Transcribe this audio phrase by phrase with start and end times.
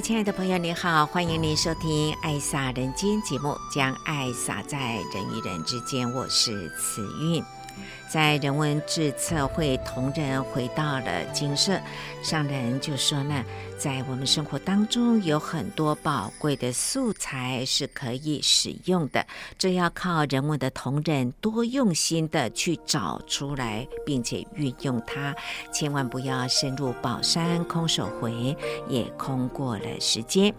[0.00, 4.78] 亲爱的朋友，你好，欢迎您收听《爱洒人间》节目，将爱洒在
[5.12, 6.12] 人与人之间。
[6.12, 7.42] 我是慈韵。
[8.08, 11.78] 在人文志测会，同仁回到了金色，
[12.22, 13.44] 上人就说呢，
[13.76, 19.26] 在我们生活当中有很多宝贵的素材是可以使用的，
[19.58, 25.34] 这要靠人文的同仁多用心的去找出来，并且运用它，
[25.72, 28.56] 千万不要深入宝山空手回，
[28.88, 30.54] 也空过了时间。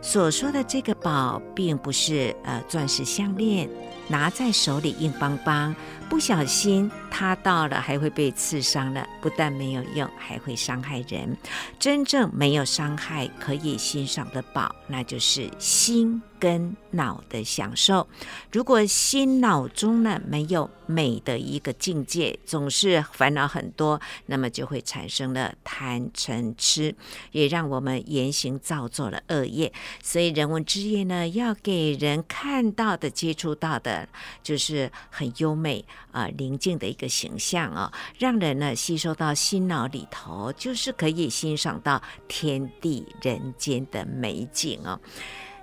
[0.00, 3.68] 所说的这个宝，并不是呃钻石项链。
[4.08, 5.72] 拿在手里硬邦邦，
[6.08, 11.36] 不小心它到了还会被刺伤了，不但没有用，还会伤害人。
[11.78, 16.20] 真正没没有伤害可以欣赏的宝，那就是心。
[16.40, 18.08] 跟脑的享受，
[18.50, 26.94] 如果心脑中呢没有美的一个境界，总是烦恼很多，那么就会产生了贪嗔痴，
[27.30, 29.72] 也让我们言行造作了恶业。
[30.02, 34.08] 所以人文之业呢，要给人看到的、接触到的，
[34.42, 44.98] 就是很优美啊、宁静的一个形象哦，让人呢吸收到心脑里头，就是可以欣赏到天地人间的美景哦。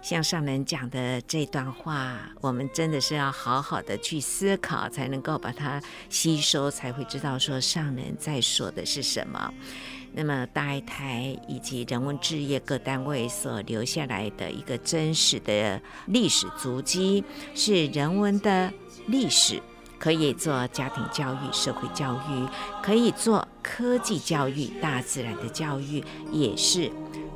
[0.01, 9.53] 像上人讲的这段话，我们真的是要好好的去思考，才能够把它吸收，才会知道说上人在说的是什么。
[10.13, 18.71] 那么大爱台以及人文置业各单位所留下来的一个真实的历史足迹，是人文的
[19.07, 19.61] 历史，
[19.99, 22.47] 可以做家庭教育、社会教育，
[22.81, 26.89] 可以做科技教育、大自然的教育，也是。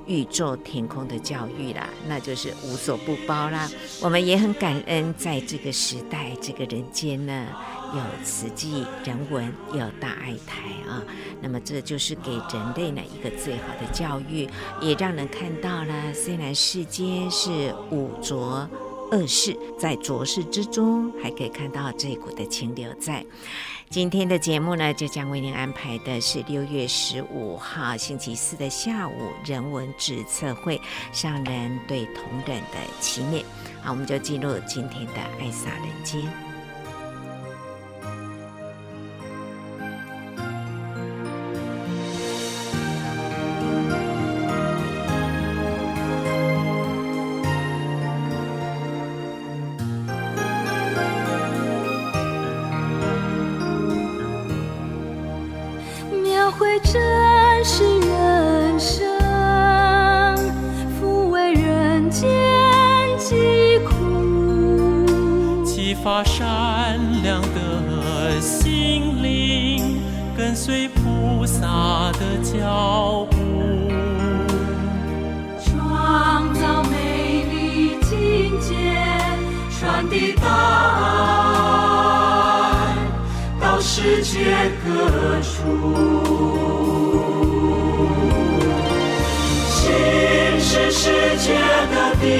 [0.08, 3.70] 宇宙天空的教育啦，那就是无所不包啦。
[4.02, 7.48] 我们也很感恩，在这个时代、这个人间呢，
[7.94, 11.02] 有慈济人文，有大爱台啊。
[11.42, 14.48] 那么这就是给人类呢一个最好的教育，
[14.82, 18.70] 也让人看到了，虽然世间是五浊
[19.12, 23.26] 恶世，在浊世之中，还可以看到这股的清流在。
[23.92, 30.80] 今天的节目呢，就将为您安排的是六月十五号星期四的下午人文志测会，
[31.12, 33.44] 上人对同仁的祈念。
[33.82, 36.51] 好，我们就进入今天的爱洒人间。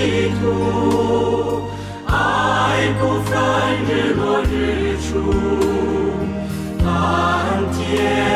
[0.02, 1.62] 迷途
[2.08, 3.32] 爱不分
[3.86, 5.10] 日落日出
[6.84, 6.90] 蓝
[7.72, 8.31] 天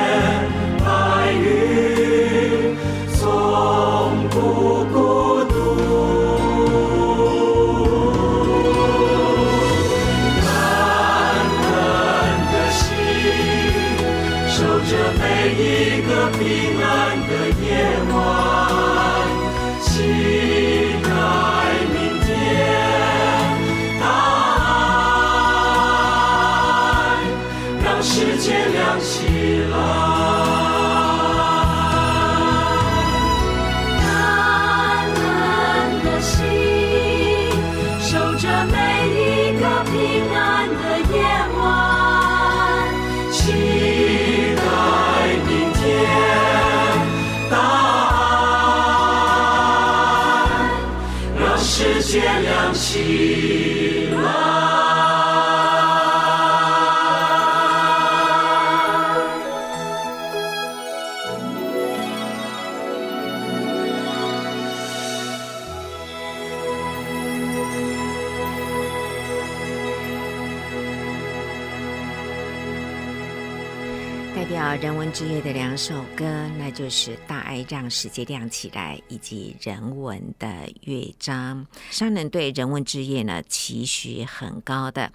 [75.16, 76.26] 之夜的两首歌，
[76.58, 81.66] 那就是《大爱让世界亮起来》以及《人文的乐章》。
[81.90, 85.10] 商人对人文之夜呢，期许很高的。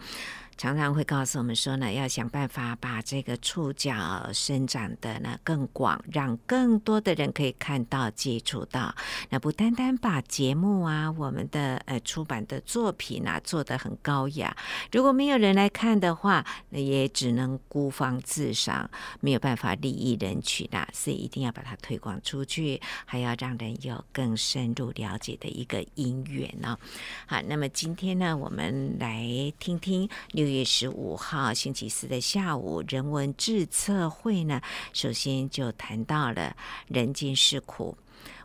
[0.61, 8.95] 常常会告诉我们说呢，要想办法把这个触角伸展的呢更广，让更多的人可以看到、接触到。
[9.31, 14.55] 那不单单把节目啊、我们的呃出版的作品啊做得很高雅，
[14.93, 18.91] 如果没有人来看的话，那也只能孤芳自赏，
[19.21, 20.87] 没有办法利益人群啦。
[20.93, 26.77] 所以一定要把它推广出去，还要让人有更深入了解的一个因缘呢。
[27.25, 29.25] 好，那么今天呢，我们来
[29.59, 30.07] 听听
[30.51, 34.61] 月十五号星期四的下午，人文志测会呢，
[34.93, 36.57] 首先就谈到了
[36.89, 37.97] 人间是苦。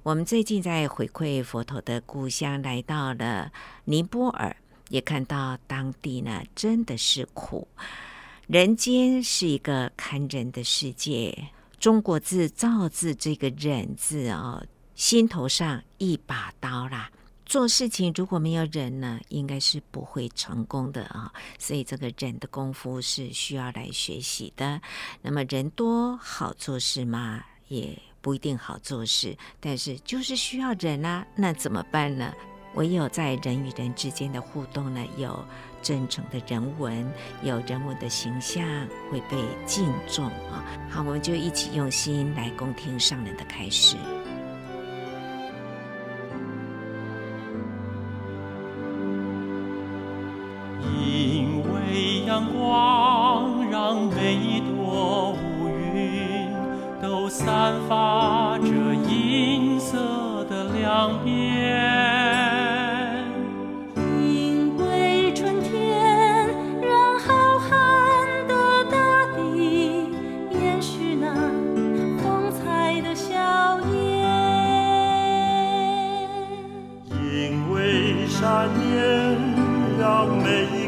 [0.04, 3.52] 我们最近在回馈佛陀的故乡，来到了
[3.86, 4.56] 尼泊尔，
[4.90, 7.68] 也看到当地呢真的是苦。
[8.48, 11.50] 人间是一个看人的世界，
[11.80, 14.64] 中国字造字这个忍字哦，
[14.96, 17.10] 心头上一把刀啦。
[17.46, 21.32] 做事情如果没有忍呢，应该是不会成功的啊。
[21.60, 24.82] 所以这个忍的功夫是需要来学习的。
[25.22, 27.44] 那么人多好做事吗？
[27.68, 31.26] 也不一定好做事，但是就是需要忍啊。
[31.36, 32.34] 那怎么办呢？
[32.74, 35.46] 唯有在人与人之间的互动呢，有
[35.82, 37.10] 真诚的人文，
[37.42, 38.64] 有人文的形象
[39.10, 40.62] 会被敬重啊。
[40.90, 43.96] 好，我们就一起用心来恭听上人的开示。
[52.26, 56.50] 阳光让每一朵乌云
[57.00, 58.68] 都散发着
[59.08, 61.36] 银色的亮点
[64.08, 66.50] 因为春天
[66.82, 70.10] 让浩瀚的大地
[70.50, 71.32] 延续那
[72.24, 73.94] 光彩的笑靥
[77.12, 79.38] 因为善念
[80.00, 80.85] 让每一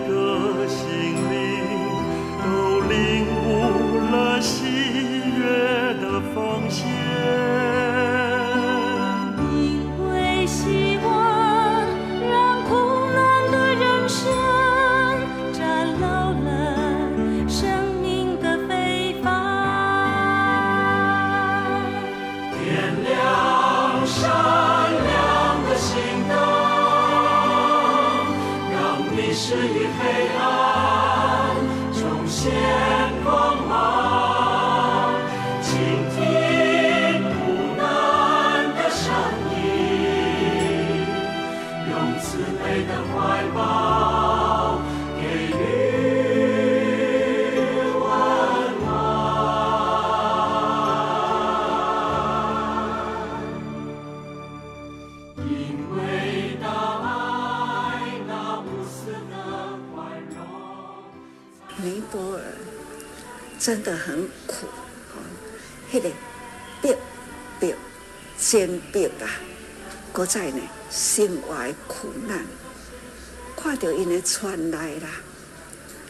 [74.39, 75.09] 传来啦，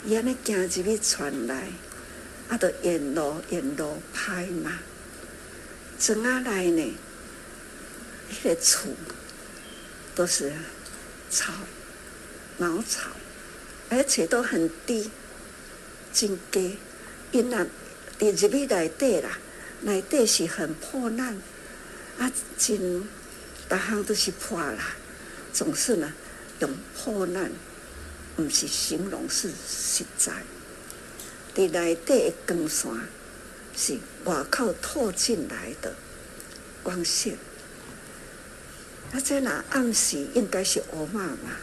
[0.04, 1.70] 伊安尼行入去传来，
[2.50, 4.80] 啊，都沿路沿路拍嘛，
[5.98, 6.94] 怎啊来呢？
[8.30, 8.90] 迄个厝
[10.14, 10.52] 都是
[11.30, 11.54] 草
[12.58, 13.12] 茅草，
[13.90, 15.10] 而且都很低，
[16.12, 16.78] 真低。
[17.32, 17.66] 因啊，
[18.20, 19.40] 伫入去内底啦，
[19.84, 21.34] 内底是很破烂，
[22.20, 23.08] 啊，真，
[23.70, 24.96] 逐项都是破啦，
[25.54, 26.14] 总是呢，
[26.60, 27.50] 用破烂，
[28.38, 30.32] 毋是形容，是实在。
[31.56, 32.92] 伫内底的光线
[33.76, 35.94] 是外口透进来的
[36.84, 37.38] 光线，
[39.12, 41.58] 啊，这若暗时应该是乌妈妈，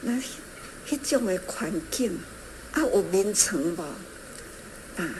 [0.00, 0.20] 那
[0.88, 2.18] 迄种的环境。
[2.72, 3.82] 啊，有眠床无？
[4.96, 5.14] 啊，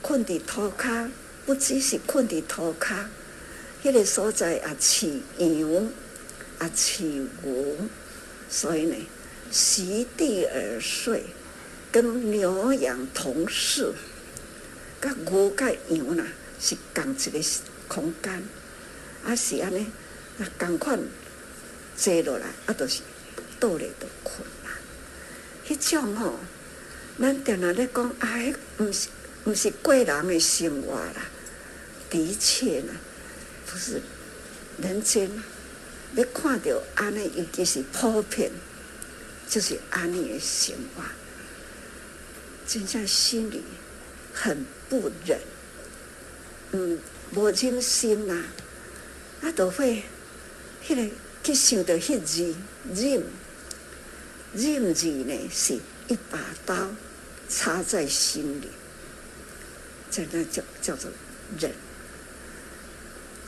[0.00, 1.10] 困伫涂骹，
[1.44, 3.04] 不只是困伫涂骹，
[3.84, 5.90] 迄个所在也饲羊，
[6.62, 7.76] 也饲牛，
[8.48, 8.96] 所以呢，
[9.50, 11.24] 席地而睡，
[11.92, 13.92] 跟牛羊同室，
[15.00, 16.26] 甲牛甲羊呐
[16.60, 17.40] 是共一个
[17.88, 18.42] 空间，
[19.24, 19.86] 啊是安尼，
[20.38, 20.98] 啊共款
[21.96, 23.00] 坐落来，啊都是
[23.58, 24.78] 倒咧都困啦，
[25.66, 26.34] 迄种吼、
[27.18, 29.08] 咱定定咧讲，啊，迄，毋是
[29.44, 31.28] 毋是贵人的生活啦。
[32.10, 32.92] 的确呢，
[33.66, 34.00] 不是
[34.80, 35.30] 人间
[36.14, 38.50] 要看到安尼，尤其是普遍，
[39.48, 41.12] 就是安尼的想法，
[42.66, 43.62] 真正心里
[44.32, 45.38] 很不忍，
[46.72, 46.98] 嗯，
[47.32, 50.02] 无忍心呐、啊，啊，都会，
[50.86, 52.54] 迄、个去想到迄字
[52.92, 53.22] 忍，
[54.52, 55.74] 忍字呢是
[56.08, 56.90] 一把刀
[57.48, 58.68] 插在心里，
[60.10, 61.10] 这那叫叫做
[61.58, 61.70] 忍。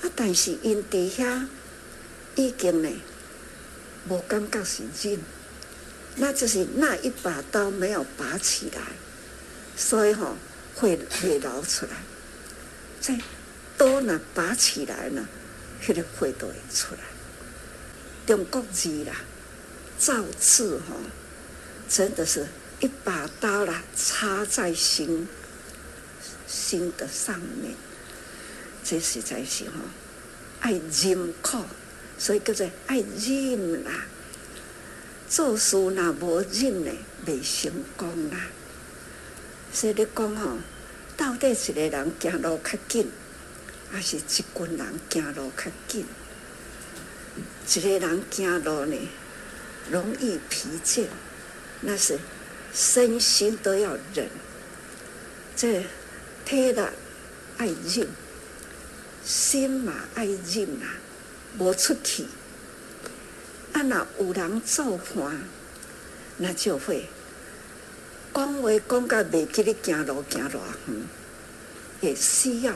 [0.02, 1.48] 啊，但是因底下
[2.36, 2.88] 已经呢，
[4.08, 5.18] 无感觉是忍，
[6.18, 8.82] 那就是那一把刀没有拔起来，
[9.76, 10.36] 所以吼、
[10.74, 11.92] 会会流出来，
[13.00, 13.18] 再
[13.76, 15.26] 多呢，拔起来呢，
[15.86, 17.00] 那个会都会出来。
[18.26, 19.22] 中国字啦，
[19.98, 20.96] 造字哈，
[21.88, 22.46] 真的是
[22.80, 25.28] 一把刀啦，插在心
[26.46, 27.74] 心的上面。
[28.84, 29.72] 这实在是哈，
[30.60, 31.64] 爱忍苦，
[32.18, 34.06] 所以叫做爱忍啦。
[35.28, 36.90] 做事那无忍呢，
[37.26, 38.46] 未成功啦。
[39.70, 40.56] 所以你讲吼，
[41.16, 43.10] 到底一个人行路较紧，
[43.92, 44.44] 还是一群
[44.76, 46.06] 人行路较紧？
[47.74, 48.96] 一个人行路呢，
[49.90, 51.04] 容易疲倦，
[51.82, 52.18] 那是
[52.72, 54.28] 身心都要忍。
[55.54, 55.84] 这
[56.46, 56.80] 体力
[57.58, 58.08] 爱忍，
[59.24, 60.96] 心嘛爱忍啊，
[61.58, 62.24] 无出去。
[63.78, 65.40] 啊，那有人做伴，
[66.38, 67.06] 那就会。
[68.34, 70.58] 讲话讲到未记得行路行偌
[70.88, 71.02] 远，
[72.00, 72.74] 也需要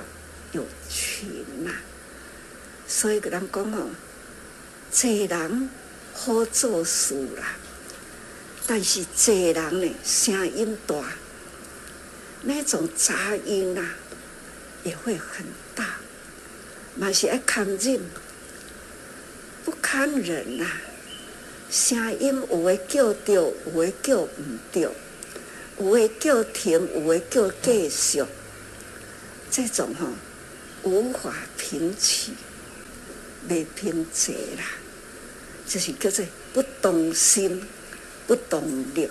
[0.53, 1.83] 有群呐、啊。
[2.87, 3.91] 所以个人讲哦，
[4.93, 5.69] 济人
[6.15, 7.57] 好做事啦，
[8.69, 11.03] 但是济人呢声音大，
[12.43, 13.95] 那种杂音啊
[14.85, 15.45] 也会很
[15.75, 15.97] 大，
[16.95, 18.01] 嘛是爱堪忍，
[19.65, 20.81] 不堪忍呐、啊。
[21.73, 24.87] 声音有的叫着，有的叫唔对。
[25.79, 28.23] 有的叫停，有的叫继续，
[29.51, 30.07] 这种吼
[30.83, 32.35] 无法平起，
[33.49, 34.65] 未平静啦，
[35.67, 37.67] 就是叫做不动心、
[38.27, 39.09] 不动力。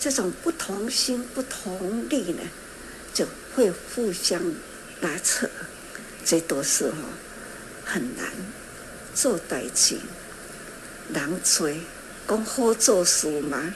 [0.00, 2.42] 这种不同心、不同力呢，
[3.14, 3.24] 就
[3.54, 4.42] 会互相
[5.00, 5.48] 拉扯，
[6.24, 6.96] 这都是吼
[7.84, 8.32] 很难
[9.14, 9.96] 做代志。
[11.12, 11.70] 人多
[12.28, 13.74] 讲好做事吗？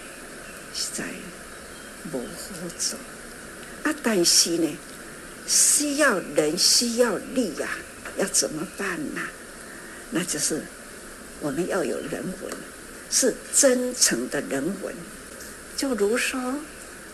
[0.75, 1.05] 实在。
[2.13, 2.99] 无好做
[3.83, 3.95] 啊！
[4.03, 4.79] 但是呢，
[5.47, 7.69] 需要人，需要力呀、
[8.05, 9.21] 啊，要怎么办呢？
[10.11, 10.63] 那就是
[11.41, 12.53] 我们要有人文，
[13.11, 14.95] 是真诚的人文。
[15.77, 16.55] 就如说，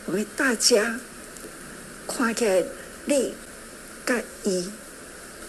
[0.04, 1.00] 我们大家
[2.06, 2.64] 看起来
[3.06, 3.34] 礼
[4.04, 4.70] 跟仪，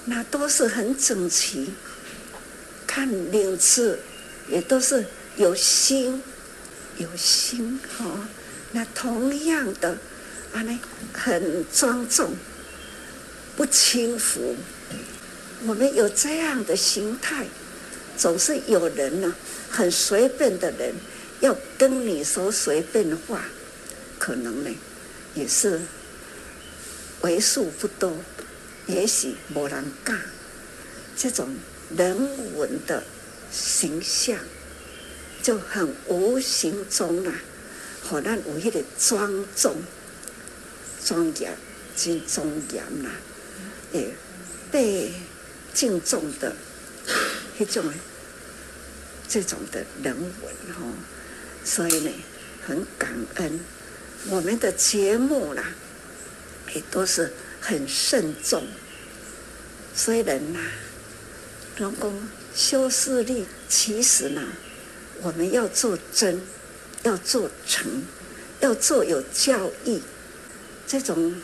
[0.05, 1.75] 那都是很整齐，
[2.87, 3.99] 看领字
[4.49, 6.21] 也都是有心，
[6.97, 8.27] 有心哈。
[8.71, 9.97] 那同样的，
[10.53, 10.79] 啊，呢
[11.13, 12.35] 很庄重，
[13.55, 14.55] 不轻浮。
[15.65, 17.47] 我们有这样的心态，
[18.17, 19.33] 总是有人呢，
[19.69, 20.93] 很随便的人，
[21.39, 23.45] 要跟你说随便的话，
[24.19, 24.69] 可能呢，
[25.33, 25.81] 也是
[27.21, 28.13] 为数不多，
[28.85, 30.19] 也许没人干。
[31.15, 31.49] 这种
[31.97, 32.15] 人
[32.55, 33.03] 文的
[33.51, 34.37] 形象，
[35.41, 37.33] 就很无形中啊。
[38.03, 39.75] 好，咱有迄个庄重、
[41.03, 41.57] 庄严、
[41.95, 43.09] 真庄严呐，
[43.91, 44.13] 诶，
[44.71, 45.11] 被
[45.73, 46.55] 敬重的
[47.59, 47.83] 迄种
[49.27, 50.87] 这种的人文吼，
[51.65, 52.11] 所以呢，
[52.65, 53.59] 很感恩
[54.29, 55.63] 我们的节目啦，
[56.73, 58.65] 也都是很慎重。
[59.93, 60.59] 所以人呐，
[61.77, 64.41] 人讲修视力，其实呢，
[65.21, 66.41] 我们要做真。
[67.03, 68.03] 要做成，
[68.59, 70.01] 要做有教育，
[70.85, 71.35] 这种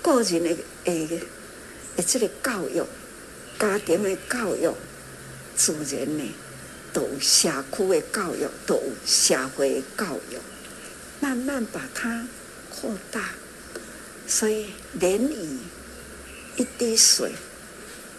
[0.00, 1.20] 个人的诶
[1.96, 2.82] 诶，这个教育，
[3.58, 4.72] 家庭的教育，
[5.56, 6.32] 自然呢，
[6.92, 10.38] 都有社区的教育，都有社会的教育，
[11.20, 12.26] 慢慢把它
[12.70, 13.30] 扩大。
[14.26, 14.68] 所以
[14.98, 15.58] 涟漪
[16.56, 17.32] 一滴水，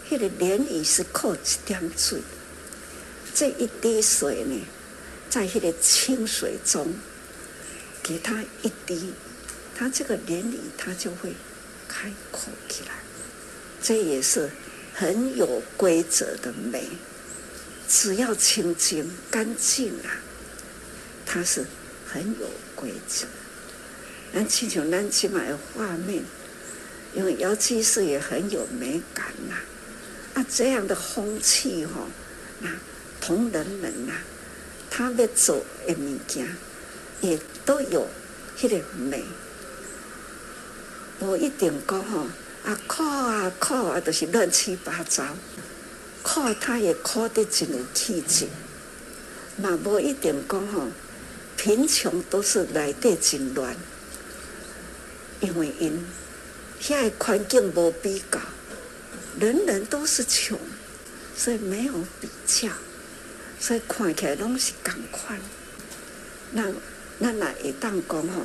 [0.10, 2.22] 那个涟漪是靠一点水，
[3.34, 4.62] 这一滴水呢？
[5.30, 6.94] 在那个清水中，
[8.02, 9.14] 给它一滴，
[9.76, 11.34] 它这个涟漪它就会
[11.88, 12.92] 开阔起来。
[13.82, 14.50] 这也是
[14.94, 16.88] 很有规则的美，
[17.88, 20.22] 只要清净干净啊，
[21.26, 21.66] 它是
[22.06, 23.26] 很有规则。
[24.34, 26.24] 咱亲像咱起码的画面，
[27.14, 29.75] 因为姚居士也很有美感呐、啊。
[30.36, 32.80] 啊，这样的风气哈、哦，啊，
[33.20, 34.22] 同人们呐、啊。
[34.98, 36.56] 他们做的物件，
[37.20, 38.08] 也都有
[38.58, 39.25] 迄个美。
[41.20, 42.27] 无一定讲吼，
[42.63, 45.25] 啊苦啊苦啊，都是乱七八糟。
[46.24, 48.48] 苦他也苦得真有气质，
[49.58, 50.88] 嘛无一定讲吼，
[51.58, 53.75] 贫穷都是内底真乱，
[55.42, 56.06] 因为因
[56.82, 58.39] 遐个环境无比较，
[59.39, 60.58] 人人都是穷，
[61.36, 62.70] 所以没有比较，
[63.60, 65.39] 所以看起来拢是共款。
[66.51, 66.72] 那
[67.20, 68.42] 那那会当讲吼，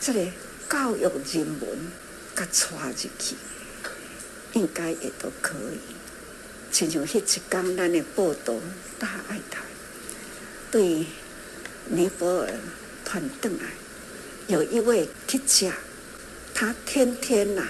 [0.00, 0.26] 这个
[0.68, 1.92] 教育人文，
[2.36, 3.34] 甲带入去，
[4.52, 5.78] 应该也都可以。
[6.70, 8.54] 亲像迄一天咱的报道
[8.98, 9.62] 大爱台，
[10.70, 11.04] 对
[11.86, 12.50] 尼泊尔
[13.04, 13.64] 团转来，
[14.46, 15.72] 有一位记者，
[16.54, 17.68] 他天天呐、啊、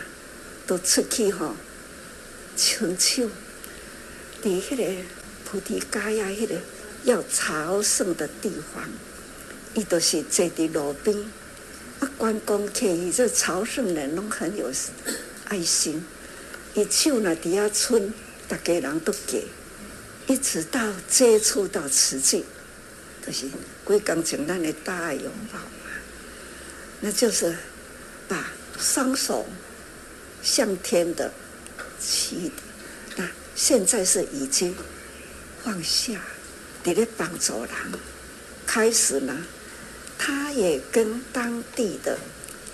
[0.72, 1.54] 都出去吼，
[2.56, 3.28] 亲手，
[4.42, 5.02] 在迄个
[5.44, 6.54] 菩提伽耶迄个
[7.04, 8.88] 要朝圣的地方，
[9.74, 11.14] 伊都是坐伫路边，
[12.00, 14.72] 啊观光客伊这朝圣人拢很有
[15.48, 16.02] 爱心，
[16.72, 18.10] 伊手若伫遐村。
[18.48, 19.46] 大家人都给，
[20.26, 22.44] 一直到接触到慈济，
[23.26, 23.46] 就是
[23.84, 25.90] 归刚讲咱的大爱拥抱嘛，
[27.00, 27.54] 那就是
[28.28, 29.46] 把双手
[30.42, 31.32] 向天的
[32.00, 32.50] 祈，
[33.16, 34.74] 那现在是已经
[35.62, 36.20] 放下，
[36.84, 37.72] 你的帮助人，
[38.66, 39.46] 开始呢，
[40.18, 42.18] 他也跟当地的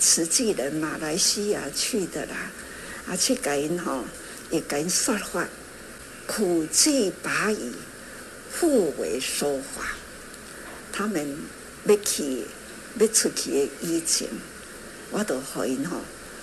[0.01, 2.51] 慈济人马来西亚去的啦，
[3.07, 4.05] 啊去给因吼，
[4.51, 5.47] 也给因说法。
[6.27, 7.73] 苦济拔夷，
[8.59, 9.97] 互为说法。
[10.93, 11.37] 他们
[11.85, 12.45] 要去
[12.99, 14.29] 要出去的疫情，
[15.11, 15.97] 我都和因吼，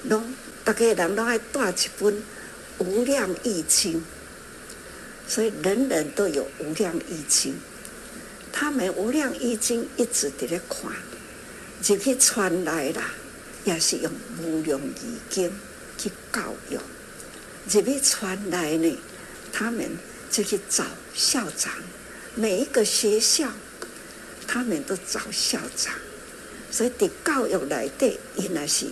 [0.04, 0.34] 拢
[0.66, 2.12] 大家人拢爱带一本
[2.80, 4.00] 《无量义经》，
[5.28, 7.54] 所以人人都有《无量义经》。
[8.52, 10.92] 他们《无量义经》一直在咧看，
[11.84, 13.12] 就去传来啦，
[13.64, 15.50] 也是用《无量义经》
[16.00, 16.80] 去教育，
[17.70, 18.98] 就去传来呢。
[19.54, 19.88] 他们
[20.32, 21.72] 就去找校长，
[22.34, 23.52] 每一个学校，
[24.48, 25.94] 他们都找校长，
[26.72, 28.88] 所以在教育来的，应该是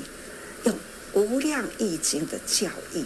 [1.13, 3.03] 无量义经的教育，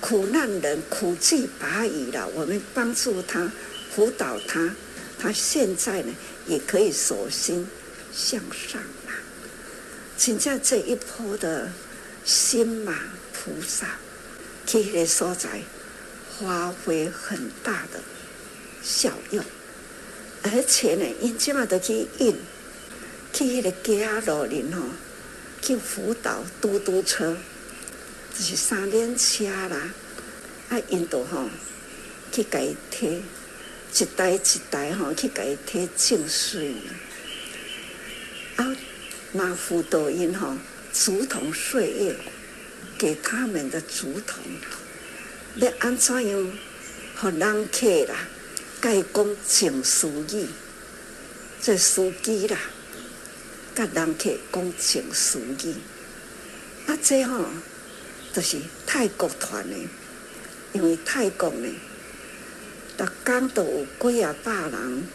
[0.00, 3.52] 苦难人苦济拔矣了，我们帮助他，
[3.94, 4.74] 辅导他，
[5.18, 6.14] 他现在呢
[6.46, 7.68] 也可以手心
[8.12, 9.12] 向上了。
[10.16, 11.70] 请在这一波的
[12.24, 12.98] 心马
[13.32, 13.98] 菩萨，
[14.66, 15.48] 去那个所在。
[16.40, 18.00] 发挥很大的
[18.82, 19.44] 效用，
[20.42, 22.36] 而且呢，因即马都去印，
[23.32, 24.82] 去迄个家乐林吼，
[25.62, 27.36] 叫辅导嘟嘟车，
[28.36, 29.94] 就是三轮车啦，
[30.68, 31.48] 啊，印度吼，
[32.32, 33.22] 去给伊贴，
[33.92, 34.40] 一台一
[34.72, 36.74] 台吼，去给伊贴净水，
[38.56, 38.76] 啊，
[39.30, 40.56] 那辅导因吼，
[40.92, 42.16] 竹筒岁月，
[42.98, 44.42] 给他们的竹筒。
[45.56, 46.52] 要安怎样，
[47.14, 48.26] 互人客啦，
[48.80, 50.48] 该讲净思语，
[51.60, 52.58] 这司机啦，
[53.74, 55.74] 甲人客讲净思语。
[56.86, 57.44] 啊，这吼，
[58.32, 59.76] 就是泰国团的，
[60.72, 61.68] 因为泰国呢，
[62.98, 65.06] 逐工都有几啊百人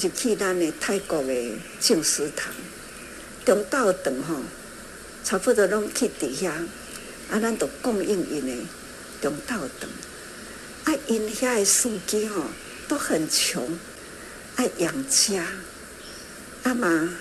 [0.00, 2.52] 入去咱的泰国的净思堂，
[3.44, 4.36] 中昼顿吼，
[5.24, 6.50] 差不多拢去伫遐，
[7.30, 8.66] 啊，咱都供应因的。
[9.20, 9.90] 中道等，
[10.84, 12.44] 啊，因遐的司机吼
[12.86, 13.76] 都很穷，
[14.54, 15.44] 爱养家，
[16.62, 17.16] 啊嘛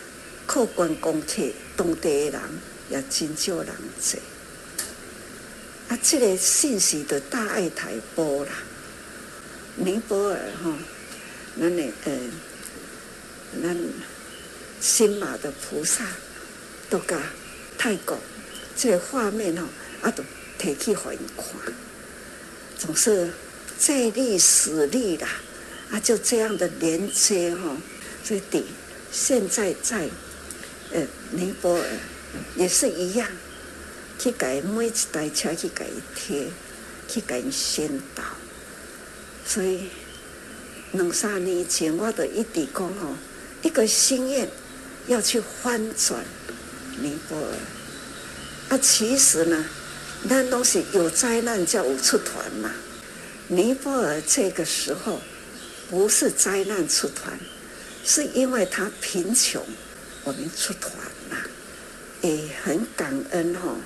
[0.48, 1.44] 客观光客，
[1.76, 2.42] 当地的人
[2.90, 3.68] 也真少人
[4.02, 4.18] 济。
[5.90, 8.52] 啊，这个信息的大爱台播啦，
[9.76, 10.74] 尼泊尔吼，
[11.60, 12.18] 咱的呃，
[13.62, 13.78] 咱
[14.82, 16.04] 新马的菩萨
[16.90, 17.18] 都甲
[17.78, 18.18] 泰国
[18.76, 19.68] 这个画面吼，
[20.02, 20.24] 啊都
[20.58, 21.46] 提起互因看。
[22.78, 23.32] 总是
[23.78, 25.28] 借力使力啦，
[25.92, 27.78] 啊，就这样的连接哈，
[28.24, 28.64] 所以的
[29.12, 30.10] 现在在
[30.94, 31.86] 呃尼泊尔
[32.56, 33.28] 也是一样，
[34.18, 36.48] 去给每一台车去给贴，
[37.08, 38.24] 去给宣导。
[39.46, 39.90] 所以
[40.92, 43.16] 两三年前我都一直讲吼，
[43.62, 44.50] 一个心愿
[45.08, 46.24] 要去翻转
[47.02, 47.54] 尼泊尔，
[48.70, 49.66] 啊，其实呢。
[50.24, 52.72] 那东西有灾难叫我出团嘛？
[53.48, 55.22] 尼泊尔这个时候
[55.92, 57.40] 不是灾难出团，
[58.04, 59.64] 是因为他贫穷，
[60.28, 60.94] 我们出团
[61.32, 61.48] 啦，
[62.22, 63.78] 也很感恩哈、哦。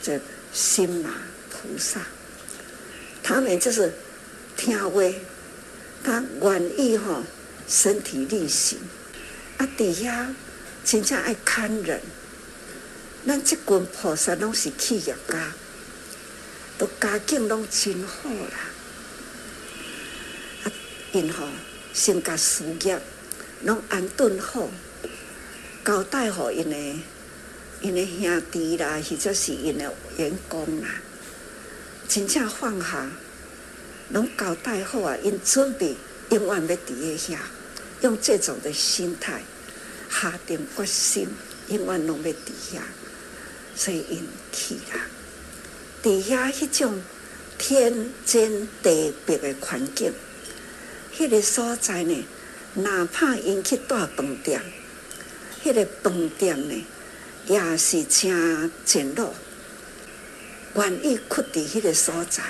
[0.00, 0.20] 这
[0.52, 1.10] 心马
[1.50, 2.00] 菩萨，
[3.24, 3.92] 他们就是
[4.56, 5.02] 听话，
[6.04, 7.24] 他愿意哈
[7.66, 8.78] 身体力行，
[9.56, 10.32] 啊底下
[10.84, 12.00] 真正爱看人，
[13.26, 15.52] 咱这群菩萨拢是企业家，
[16.78, 18.60] 都家境拢真好啦。
[20.62, 20.72] 啊，
[21.10, 21.48] 因吼
[21.92, 23.00] 性格事业
[23.64, 24.70] 拢安顿好，
[25.88, 26.76] 交代互因的
[27.80, 31.00] 因的兄弟啦，或者是因的员工啦，
[32.06, 33.10] 真正放下，
[34.10, 35.16] 拢交代好啊！
[35.22, 35.96] 因准备
[36.28, 37.38] 永远要伫个遐，
[38.02, 39.40] 用这种的心态
[40.10, 41.26] 下定决心，
[41.68, 42.34] 永远拢要伫
[42.70, 42.80] 遐。
[43.74, 45.06] 所以因去啦，
[46.02, 47.02] 伫遐迄种
[47.56, 50.12] 天经地别的环境，
[51.16, 52.26] 迄个所在呢，
[52.74, 54.60] 哪怕因去住饭店，
[55.62, 56.86] 迄个饭店呢，
[57.46, 59.30] 也是真简陋，
[60.74, 62.42] 愿意屈伫迄个所在，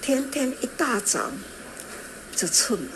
[0.00, 1.30] 天天一大早
[2.34, 2.88] 就出门，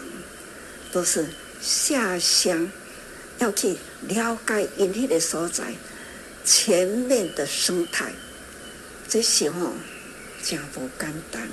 [0.92, 1.26] 都是
[1.60, 2.70] 下乡
[3.38, 3.76] 要去
[4.08, 5.74] 了解因迄个所在。
[6.44, 8.12] 前面的生态，
[9.08, 9.72] 这时候
[10.42, 11.48] 真不简单，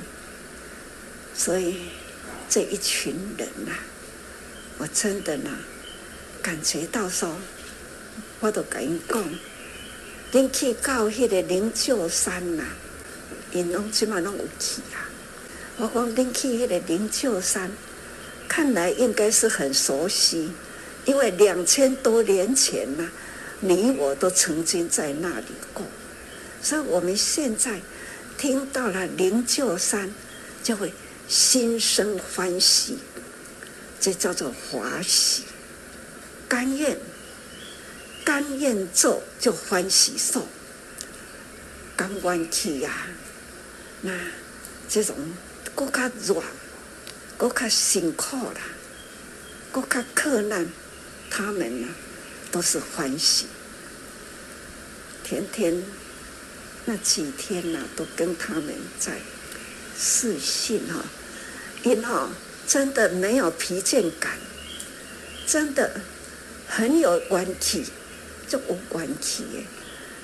[1.35, 1.81] 所以
[2.49, 3.79] 这一群人呐、啊，
[4.79, 5.51] 我真的呢
[6.41, 7.35] 感觉到说，
[8.39, 9.23] 我都跟因讲，
[10.31, 12.69] 恁去到迄个灵鹫山呐、啊，
[13.51, 15.09] 因拢起码拢有去啊。
[15.77, 17.71] 我讲恁去迄个灵鹫山，
[18.47, 20.51] 看来应该是很熟悉，
[21.05, 23.11] 因为两千多年前呐、啊。
[23.61, 25.85] 你我都曾经在那里过，
[26.63, 27.81] 所以我们现在
[28.37, 30.13] 听到了灵鹫山，
[30.63, 30.93] 就会
[31.27, 32.97] 心生欢喜，
[33.99, 35.43] 这叫做欢喜，
[36.49, 36.97] 甘愿
[38.25, 40.45] 甘愿做就欢喜受，
[41.95, 43.07] 甘愿去呀、啊。
[44.01, 44.11] 那
[44.89, 45.15] 这种
[45.75, 46.43] 更加热，
[47.37, 48.61] 更加辛苦啦，
[49.71, 50.67] 更加困难，
[51.29, 51.87] 他们呢？
[52.51, 53.45] 都是欢喜，
[55.23, 55.83] 天天
[56.85, 59.19] 那几天呐、都跟他们在
[59.95, 61.05] 视讯哈，
[61.83, 62.31] 因哈
[62.67, 64.39] 真的没有疲倦感，
[65.45, 66.01] 真的
[66.69, 67.85] 很有关系，
[68.47, 69.43] 就无关系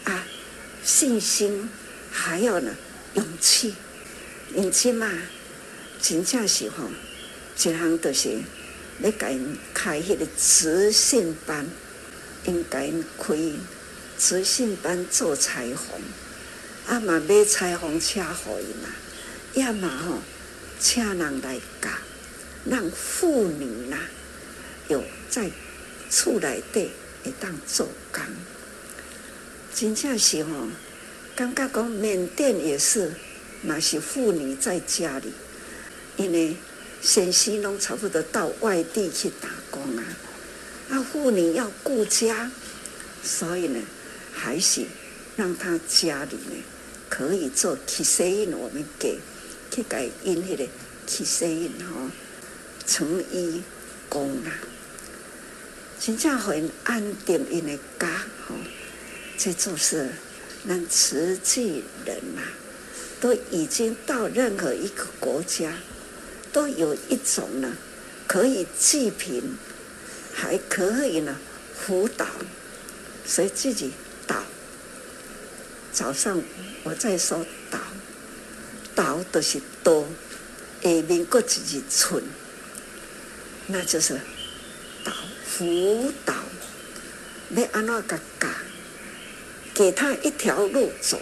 [0.05, 0.25] 啊，
[0.83, 1.69] 信心
[2.11, 2.73] 还有呢
[3.15, 3.75] 勇气，
[4.53, 5.11] 勇气嘛，
[5.99, 6.83] 真正是哈，
[7.57, 8.29] 一项都是
[8.99, 9.35] 你该
[9.73, 11.67] 开迄个自信班。
[12.47, 13.35] 应该开
[14.19, 15.99] 慈信班做裁缝，
[16.85, 18.93] 啊嘛买裁缝车给伊嘛，
[19.55, 20.19] 要嘛吼
[20.79, 21.89] 请人来教，
[22.65, 23.97] 让妇女呐
[24.89, 25.49] 有在
[26.15, 26.91] 厝内底
[27.25, 28.23] 会当做工。
[29.73, 30.69] 真正是吼，
[31.35, 33.11] 感觉讲缅甸也是，
[33.61, 35.33] 嘛是妇女在家里，
[36.15, 36.55] 因为
[37.01, 40.03] 先生拢差不多到外地去打工啊。
[40.89, 42.49] 啊妇女要顾家，
[43.21, 43.81] 所以呢，
[44.33, 44.85] 还是
[45.35, 46.63] 让她家里呢
[47.09, 48.45] 可以做起生意。
[48.53, 49.19] 我们给
[49.69, 50.65] 去改因迄个
[51.05, 52.09] 起生意吼，
[52.87, 53.61] 成衣
[54.07, 54.55] 工啊，
[55.99, 58.55] 真正很安定因的家哈。
[59.37, 60.09] 这就是
[60.67, 62.41] 让慈济人呐，
[63.19, 65.73] 都已经到任何一个国家，
[66.51, 67.73] 都有一种呢
[68.27, 69.57] 可以济贫。
[70.37, 71.33] 还可以呢，
[71.73, 72.27] 辅导，
[73.25, 73.93] 所以自己
[74.27, 74.43] 导。
[75.93, 76.43] 早上
[76.83, 77.79] 我在说导，
[78.93, 80.05] 导都是多，
[80.83, 82.21] 下面各自己存，
[83.67, 84.19] 那就是
[85.57, 86.33] 辅导。
[87.55, 88.47] 要安怎个教？
[89.73, 91.19] 给他一条路走，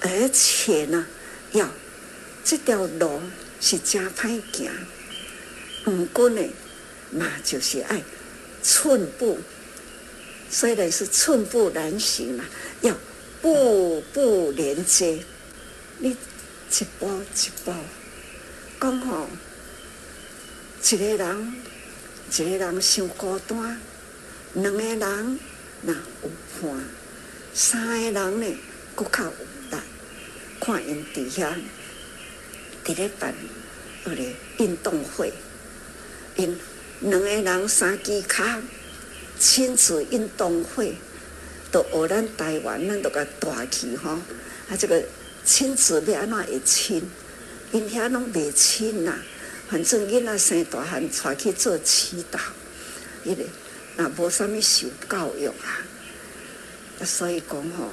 [0.00, 1.06] 而且呢，
[1.52, 1.68] 要
[2.44, 3.22] 这条路
[3.60, 4.70] 是真歹行，
[5.86, 6.42] 唔过呢。
[7.10, 8.02] 那就是爱
[8.62, 9.38] 寸步，
[10.50, 12.44] 虽然是寸步难行嘛，
[12.82, 12.96] 要
[13.40, 15.24] 步步连接。
[15.98, 17.72] 你一步一步
[18.80, 19.28] 讲吼，
[20.82, 21.54] 一个人
[22.30, 23.80] 一个人伤孤单，
[24.54, 25.38] 两个人
[25.82, 26.84] 那有伴，
[27.54, 28.46] 三个人呢
[28.96, 29.30] 佫较有
[29.70, 29.76] 力。
[30.58, 31.56] 看因底下
[32.84, 33.34] 伫咧办
[34.04, 34.22] 迄个
[34.58, 35.32] 运动会，
[36.36, 36.58] 因。
[37.00, 38.58] 两个人三支卡，
[39.38, 40.96] 亲子运动会，
[41.70, 44.12] 都学咱台湾，咱都个大气吼。
[44.12, 45.04] 啊，这个
[45.44, 47.02] 亲子要安怎会亲？
[47.72, 49.18] 因遐拢未亲呐。
[49.68, 52.38] 反正囡仔生大汉，带去做祈祷，
[53.24, 53.42] 迄个
[53.96, 55.84] 那无啥物受教育啊。
[57.04, 57.90] 所以讲吼，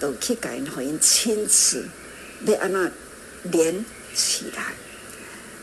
[0.00, 1.84] 都去教因，互因亲子
[2.46, 2.92] 要安怎
[3.44, 4.72] 连起来，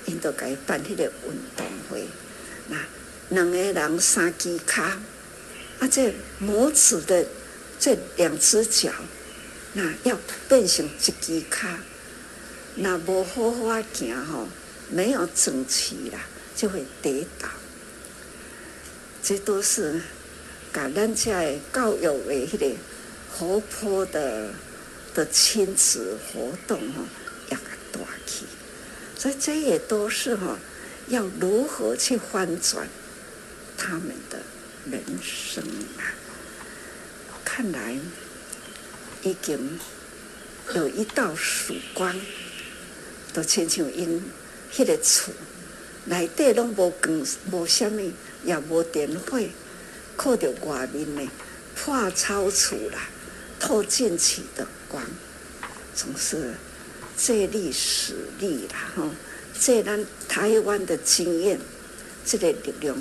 [0.06, 2.06] 因都该办迄个运动会。
[2.70, 2.78] 那
[3.30, 5.02] 两个人三支卡，
[5.80, 7.26] 啊，这母子的
[7.80, 8.92] 这两只脚，
[9.74, 11.68] 那要变成一只脚，
[12.76, 14.48] 那无好好行吼，
[14.92, 16.20] 没有整齐啦，
[16.56, 17.48] 就会跌倒。
[19.24, 20.02] 这都是
[20.74, 22.76] 把咱在教育为迄个
[23.32, 24.54] 活泼的
[25.14, 27.04] 的亲子活动吼，
[27.50, 28.46] 要个大起。
[29.18, 30.58] 所以这也都是哈，
[31.08, 32.88] 要如何去翻转
[33.78, 34.40] 他们的
[34.90, 35.64] 人生
[35.98, 36.14] 啊？
[37.46, 37.98] 看来
[39.24, 39.80] 已经
[40.74, 42.20] 有一道曙光，
[43.34, 44.24] 都亲像因
[44.74, 45.34] 迄个厝
[46.06, 48.12] 内底拢无光，无啥物，
[48.44, 49.40] 也无电火，
[50.16, 51.28] 靠着外面的
[51.76, 53.10] 破草厝啦，
[53.60, 55.04] 透进去的光，
[55.96, 56.54] 总是。
[57.18, 59.12] 借力使力啦，吼！
[59.60, 61.60] 借咱台湾的经验，
[62.26, 62.98] 这个力量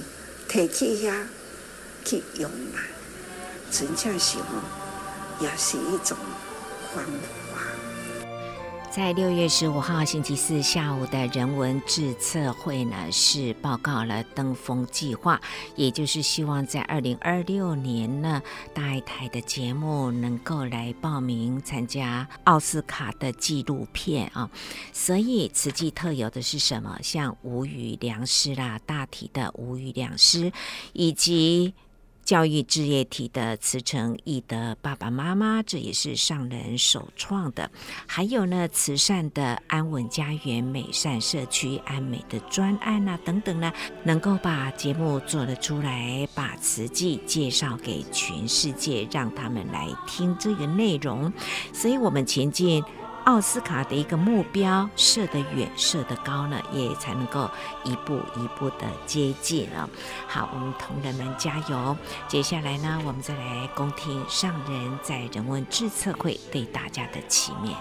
[0.46, 1.22] 提起遐
[2.04, 2.82] 去用啦，
[3.70, 4.60] 真正是吼，
[5.40, 6.18] 也是一种
[6.94, 7.39] 方法。
[8.90, 15.40] 在六月十五号星期四下午的人文志册会呢，是报告了登峰计划，
[15.76, 18.42] 也就是希望在二零二六年呢，
[18.74, 24.50] 大爱台的节目能够来报名参加奥斯卡的纪录片啊。
[24.92, 26.98] 所以此季特有的是什么？
[27.00, 30.50] 像无语良师啦，大体的无语良师，
[30.94, 31.74] 以及。
[32.30, 37.68] 教育置业体的慈诚义德爸爸妈妈，这也是上人首创的。
[38.06, 43.72] 还有呢，慈善的安稳家园美善社区安美的专案啊，等等呢，
[44.04, 51.32] 能够把节目做得出来，把慈济介绍给全世界，让他们来听这个内容。
[51.72, 52.80] 所以，我们前进。
[53.24, 57.50] 奥斯卡的一个目标设得远，设得高呢，也才能够
[57.84, 59.88] 一步一步的接近了。
[60.26, 61.96] 好，我们同仁们加油！
[62.26, 67.74] 接下来呢，我们再来恭听上人在人文志册会对大家的启勉。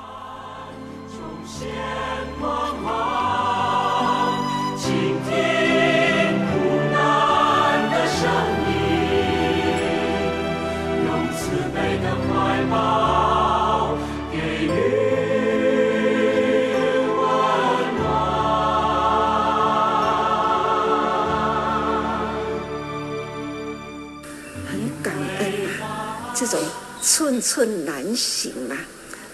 [27.01, 28.77] 寸寸难行啊！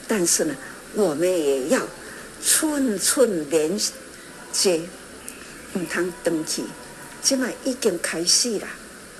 [0.07, 0.55] 但是呢，
[0.93, 1.87] 我们也要
[2.41, 3.79] 寸寸连
[4.51, 4.81] 接，
[5.73, 6.63] 唔通登记。
[7.21, 8.67] 今晚已经开始啦，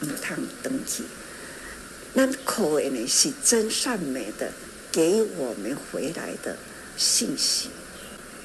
[0.02, 1.06] 唔通登记。
[2.14, 4.52] 那口味呢是真善美的，
[4.92, 6.56] 给我们回来的
[6.96, 7.70] 信息。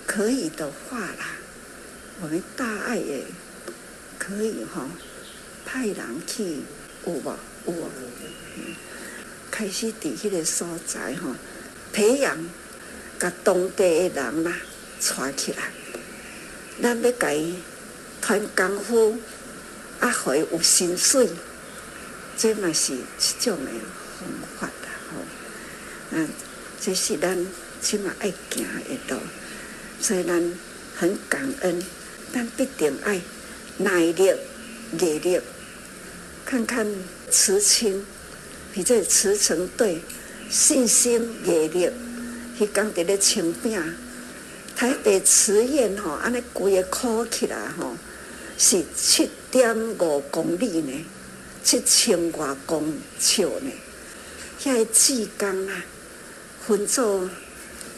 [0.06, 1.36] 可以的话啦，
[2.22, 3.24] 我们大爱也
[4.18, 4.88] 可以哈、哦，
[5.66, 6.60] 派人去
[7.06, 7.36] 有无
[7.66, 7.90] 有无？
[9.50, 11.34] 开始伫迄个所在吼，
[11.92, 12.38] 培养
[13.18, 14.56] 甲当地的人啦，
[15.00, 15.72] 带起来。
[16.80, 17.56] 咱要甲伊
[18.22, 19.18] 传功夫，
[19.98, 21.28] 啊，互伊有薪水，
[22.38, 23.00] 这嘛是一
[23.40, 23.72] 种诶
[24.18, 25.16] 方法啦吼。
[26.12, 26.28] 嗯，
[26.80, 27.46] 这是咱
[27.82, 29.18] 起码爱行诶路，
[30.00, 30.58] 所以咱
[30.96, 31.82] 很感恩，
[32.32, 33.20] 但必定爱
[33.78, 34.32] 耐力、
[34.98, 35.40] 毅力，
[36.46, 36.86] 看看
[37.30, 38.06] 慈亲。
[38.72, 40.00] 比这慈诚对
[40.48, 41.90] 信心毅力，
[42.58, 43.82] 去讲伫咧清饼，
[44.76, 47.96] 台北慈院吼，安尼规个考起来吼，
[48.56, 51.04] 是七点五公里呢，
[51.62, 53.70] 七千外公尺呢。
[54.62, 55.84] 遐个志工啊，
[56.66, 57.28] 分做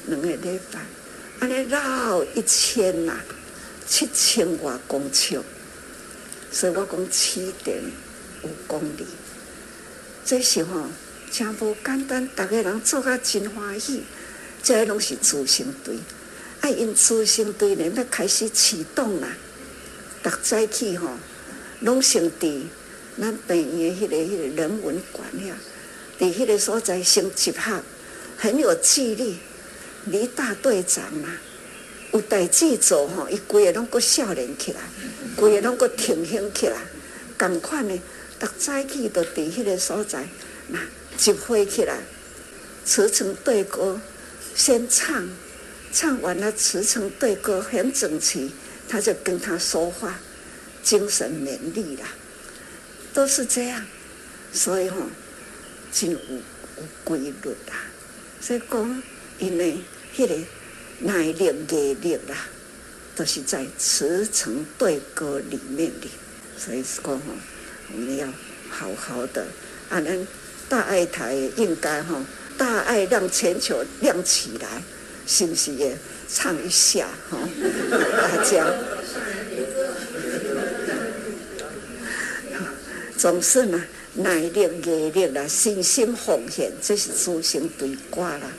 [0.06, 0.80] 两个礼拜，
[1.40, 3.20] 安尼绕一千呐，
[3.86, 5.40] 七千外公尺，
[6.50, 7.82] 所以我讲七点
[8.42, 9.04] 五公里。
[10.24, 10.86] 这时候
[11.30, 14.02] 真无简单，逐个人做甲真欢喜。
[14.62, 15.96] 这拢是慈诚队，
[16.60, 19.28] 啊，因慈诚队呢要开始启动啦。
[20.22, 21.08] 逐早起吼，
[21.80, 22.62] 拢先伫
[23.20, 25.56] 咱病院迄个迄个人文馆呀，
[26.18, 27.82] 伫迄个所在先集合，
[28.36, 29.34] 很有纪律。
[30.06, 31.28] 李大队长嘛，
[32.12, 34.80] 有代志做吼，伊规个拢个少年起来，
[35.36, 36.76] 规个拢个挺胸起来，
[37.38, 38.00] 共款呢。
[38.42, 40.26] 逐早起都伫迄个所在，
[40.66, 40.80] 那
[41.16, 42.00] 集会起来，
[42.84, 44.00] 慈诚队歌
[44.56, 45.28] 先唱，
[45.92, 48.50] 唱完了慈诚队歌很整齐，
[48.88, 50.18] 他就跟他说话，
[50.82, 52.08] 精神勉励啦，
[53.14, 53.86] 都是这样，
[54.52, 54.96] 所以吼、
[55.92, 56.42] 真有有
[57.04, 57.84] 规律啦。
[58.40, 59.02] 所以讲，
[59.38, 59.76] 因为
[60.16, 60.34] 迄个
[60.98, 62.48] 耐力、毅力啦，
[63.14, 66.08] 都是在慈诚队歌里面的，
[66.58, 67.22] 所以讲吼。
[67.94, 68.26] 我们要
[68.70, 69.44] 好好的，
[69.90, 70.26] 啊，咱
[70.68, 72.24] 大爱台应该哈，
[72.56, 74.82] 大爱让全球亮起来，
[75.26, 75.96] 是不是也
[76.28, 77.38] 唱一下哈？
[78.16, 78.66] 大 家
[83.18, 88.50] 总是嘛，耐力、毅力啦，信心奉献，这是主旋对歌啦。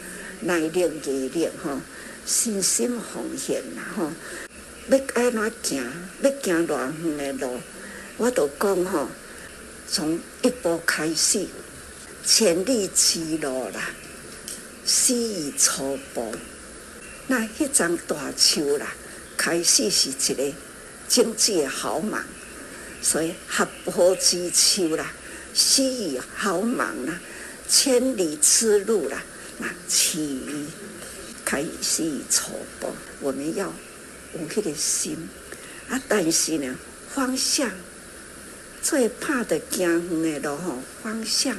[0.41, 1.81] 耐力、毅力哈，
[2.25, 4.11] 信心奉献啦哈。
[4.89, 5.83] 要爱怎行，
[6.21, 7.59] 要行多远的路，
[8.17, 9.07] 我都讲哈，
[9.93, 11.45] 从一步开始，
[12.25, 13.91] 千里之路啦，
[14.87, 16.35] 始于初步。
[17.27, 18.95] 那迄张大树啦，
[19.37, 20.51] 开始是一个
[21.07, 22.25] 经济好忙，
[23.03, 25.13] 所以合坡之秋啦，
[25.53, 27.19] 始于好忙啦，
[27.69, 29.23] 千里之路啦，
[29.59, 30.65] 那起于
[31.45, 32.87] 开始初步，
[33.21, 33.71] 我们要。
[34.33, 35.29] 有迄个心
[35.87, 36.75] 啊，但是呢，
[37.13, 37.69] 方向
[38.83, 41.55] 最怕的行远的路吼，方向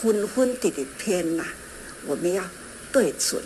[0.00, 1.44] 昏昏的的偏啦。
[2.06, 2.48] 我们要
[2.92, 3.42] 对准，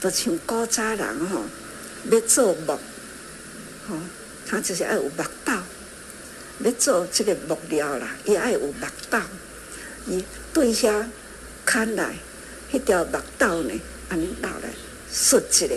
[0.00, 1.44] 就像古早人吼，
[2.10, 2.78] 要做木，
[3.88, 3.96] 吼，
[4.46, 5.62] 他就是爱有木刀，
[6.60, 9.20] 要做这个木料啦，也爱有木刀。
[10.06, 10.22] 伊
[10.52, 11.08] 对下
[11.64, 12.16] 看来，
[12.70, 13.72] 迄条木刀呢，
[14.10, 14.68] 安尼拿来
[15.10, 15.74] 设一个。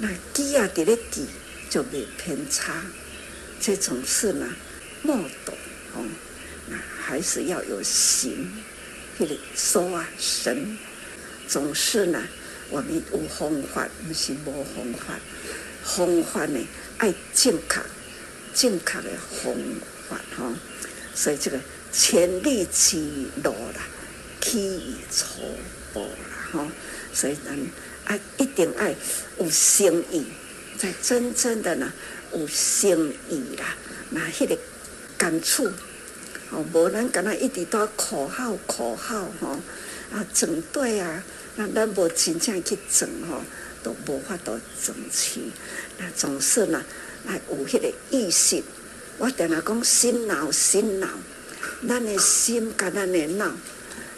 [0.00, 1.26] 那机啊，伫咧记
[1.70, 2.82] 就袂偏差，
[3.60, 4.46] 这种事呢，
[5.02, 5.54] 莫懂
[5.98, 6.76] 哦。
[7.00, 8.50] 还是要有心，
[9.18, 10.76] 迄个说啊神，
[11.46, 12.22] 总是呢，
[12.70, 15.18] 我们有方法，不是无方法。
[15.84, 16.58] 方法呢，
[16.98, 17.80] 爱正确，
[18.54, 19.10] 正确的
[19.42, 19.54] 方
[20.08, 20.54] 法哈。
[21.14, 21.58] 所以这个
[21.92, 22.98] 千里之
[23.42, 23.86] 路啦，
[24.40, 25.40] 起于初
[25.92, 26.72] 步啦哈。
[27.12, 27.58] 所以咱。
[28.04, 28.94] 啊，一定爱
[29.38, 30.24] 有诚意，
[30.78, 31.92] 才真正的呢
[32.32, 33.76] 有诚意啦。
[34.08, 34.56] 那迄个
[35.18, 35.70] 感触，
[36.50, 39.48] 哦，无咱敢若一直都口号口号吼，
[40.12, 41.22] 啊，整队啊，
[41.56, 43.42] 那咱无真正去整吼，
[43.82, 45.52] 都无法度整齐。
[45.98, 46.82] 那总是呢，
[47.26, 48.62] 爱有迄个意识。
[49.18, 51.08] 我定来讲心脑心脑，
[51.86, 53.52] 咱的心甲咱的脑，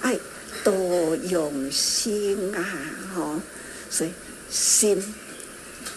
[0.00, 0.18] 爱
[0.62, 2.64] 多用心啊，
[3.14, 3.40] 吼。
[3.90, 4.12] 所以
[4.48, 5.02] 心、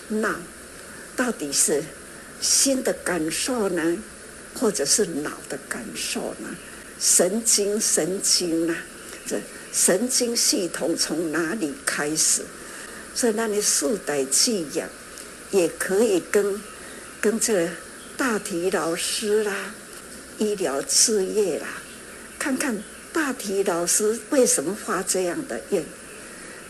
[0.08, 0.34] 脑
[1.16, 1.84] 到底是
[2.42, 3.98] 心的感受呢，
[4.54, 6.56] 或者是脑的感受呢？
[7.00, 8.76] 神经神经呢？
[9.26, 9.40] 这
[9.72, 12.44] 神经系统从哪里开始？
[13.16, 16.62] 所以那里竖带记忆也可以跟
[17.20, 17.70] 跟这个
[18.16, 19.74] 大体老师啦、
[20.38, 21.68] 医疗事业啦，
[22.40, 25.84] 看看大体老师为什么发这样的愿，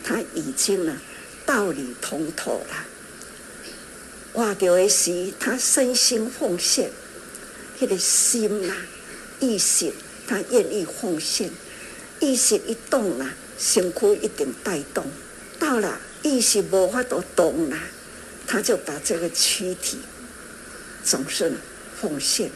[0.03, 0.97] 他已经呢。
[1.45, 2.85] 道理通透了，
[4.35, 4.53] 哇！
[4.53, 6.89] 掉的是他身心奉献，
[7.83, 8.77] 这个心呐、啊，
[9.41, 9.91] 意识
[10.25, 11.51] 他愿意奉献，
[12.21, 15.05] 意识一动啊，身躯一定带动。
[15.59, 17.77] 到了意识无法度动了，
[18.47, 19.97] 他就把这个躯体
[21.03, 21.57] 总是
[21.99, 22.49] 奉献，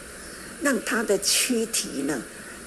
[0.62, 2.22] 让他的躯体呢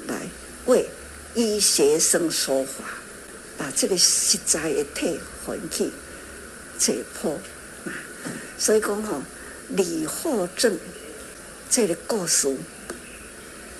[0.08, 0.28] 来
[0.68, 0.88] 为
[1.34, 2.84] 医学生说法，
[3.58, 5.90] 把这个实在的体还去。
[6.78, 7.32] 解剖
[7.86, 7.94] 啊，
[8.60, 9.24] 所以讲吼，
[9.70, 10.78] 李后正
[11.72, 12.54] 这个故事，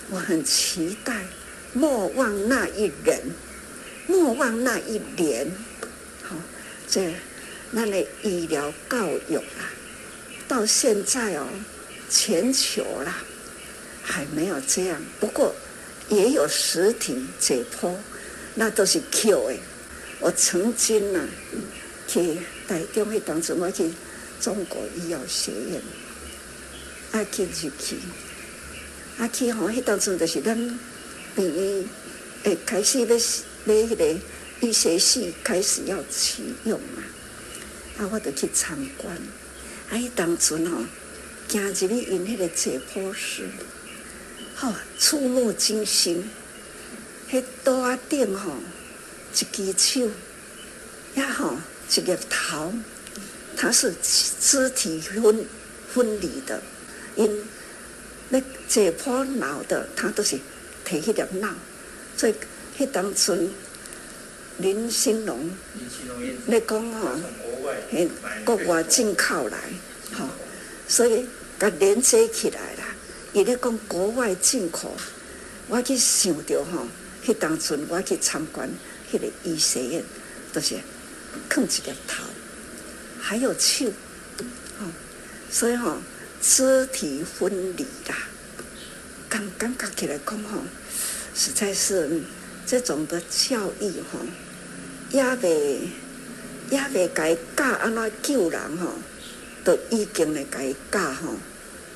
[0.10, 1.26] 我很期待。
[1.74, 3.20] 莫忘那一人，
[4.08, 5.52] 莫忘那一年。
[6.24, 6.34] 好，
[6.88, 7.14] 这
[7.72, 9.68] 那类医疗教育啊，
[10.48, 11.46] 到现在哦，
[12.10, 13.22] 全球啦
[14.02, 15.02] 还没有这样。
[15.20, 15.54] 不过
[16.08, 17.94] 也有实体解剖，
[18.56, 19.60] 那都是 Q 诶。
[20.22, 21.28] 我曾经呢
[22.08, 22.38] 去。
[22.70, 23.92] 在中迄当阵，我去
[24.40, 25.82] 中国医药学院，
[27.12, 27.98] 啊去就去，
[29.18, 30.56] 啊去吼，迄当阵就是咱
[31.36, 31.88] 病医
[32.44, 33.08] 诶开始要
[33.66, 34.20] 买迄个
[34.62, 37.04] 医学系开始要启用嘛，
[37.98, 39.16] 啊我就去参观，
[39.90, 40.84] 啊迄当阵吼，
[41.48, 43.50] 行入去因迄个解剖室，
[44.56, 46.30] 吼触目惊心，
[47.30, 48.54] 迄桌仔顶吼
[49.34, 50.10] 一只手，
[51.16, 51.58] 也吼。
[51.94, 52.74] 一个头，
[53.58, 53.94] 它是
[54.40, 55.46] 肢体分
[55.94, 56.62] 分离的，
[57.16, 57.44] 因
[58.30, 60.40] 那解剖脑的，他都是
[60.86, 61.54] 提起条脑，
[62.16, 62.36] 所以
[62.78, 63.50] 迄当阵
[64.58, 65.50] 林兴龙，
[66.46, 67.20] 你讲哈，
[67.90, 68.10] 从
[68.46, 69.58] 国外进口来，
[70.14, 70.30] 哈，
[70.88, 71.26] 所以
[71.60, 72.96] 甲连接起来啦。
[73.34, 74.96] 伊咧讲国外进口，
[75.68, 76.88] 我去想着吼，
[77.26, 78.70] 迄当阵我去参观
[79.12, 80.04] 迄个医学院，
[80.54, 80.76] 都是。
[81.50, 82.26] 囥一个头，
[83.22, 83.86] 还有手，
[84.80, 84.92] 哦，
[85.50, 86.02] 所以吼、哦，
[86.42, 88.28] 肢体分离啦，
[89.30, 90.64] 刚刚刚起来讲吼，
[91.36, 92.22] 实在是
[92.66, 94.20] 这种的教育吼，
[95.12, 95.82] 也未
[96.72, 98.94] 也未该教安怎救人吼，
[99.64, 101.36] 都已经来该教吼，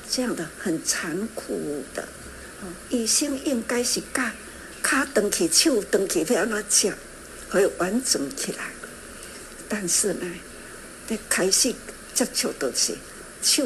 [0.08, 2.06] 这样的很残酷的。
[2.88, 4.30] 医生应该是教，
[4.82, 6.94] 脚断去，手断去，要安怎吃，
[7.50, 8.70] 可以完整起来。
[9.68, 10.26] 但是呢，
[11.08, 11.74] 在开始
[12.14, 12.96] 接触都是
[13.42, 13.64] 手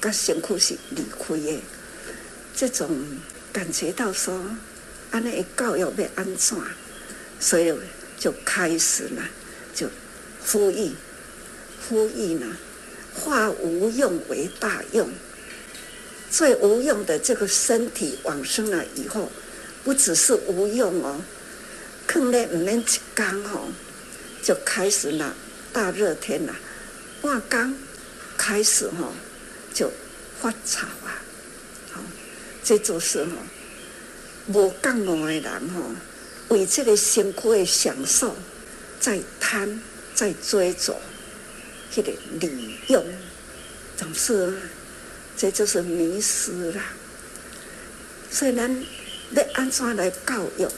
[0.00, 1.60] 跟身躯是离开的，
[2.56, 2.88] 这种
[3.52, 4.40] 感觉到说，
[5.10, 6.56] 安尼教育要安怎，
[7.38, 7.72] 所以
[8.18, 9.22] 就开始了，
[9.74, 9.88] 就
[10.46, 10.92] 呼吁，
[11.88, 12.56] 呼吁呢，
[13.14, 15.10] 化无用为大用。
[16.30, 19.30] 最无用的这个身体往生了以后，
[19.84, 21.20] 不只是无用哦，
[22.06, 22.84] 可能唔免一
[23.14, 23.68] 天哦，
[24.42, 25.34] 就开始了
[25.72, 26.54] 大热天了，
[27.20, 27.74] 半缸
[28.36, 29.12] 开始哈
[29.72, 29.90] 就
[30.40, 31.22] 发潮啊，
[31.92, 32.00] 好，
[32.62, 33.30] 这就是吼
[34.48, 35.44] 无觉悟的人
[35.74, 35.82] 吼，
[36.48, 38.36] 为这个辛苦的享受
[38.98, 39.80] 在贪
[40.14, 40.94] 在追逐，
[41.94, 43.04] 这个利用
[43.96, 44.54] 总是。
[45.36, 46.82] 这就是迷失了。
[48.30, 48.84] 虽然
[49.30, 50.68] 要安怎来教育，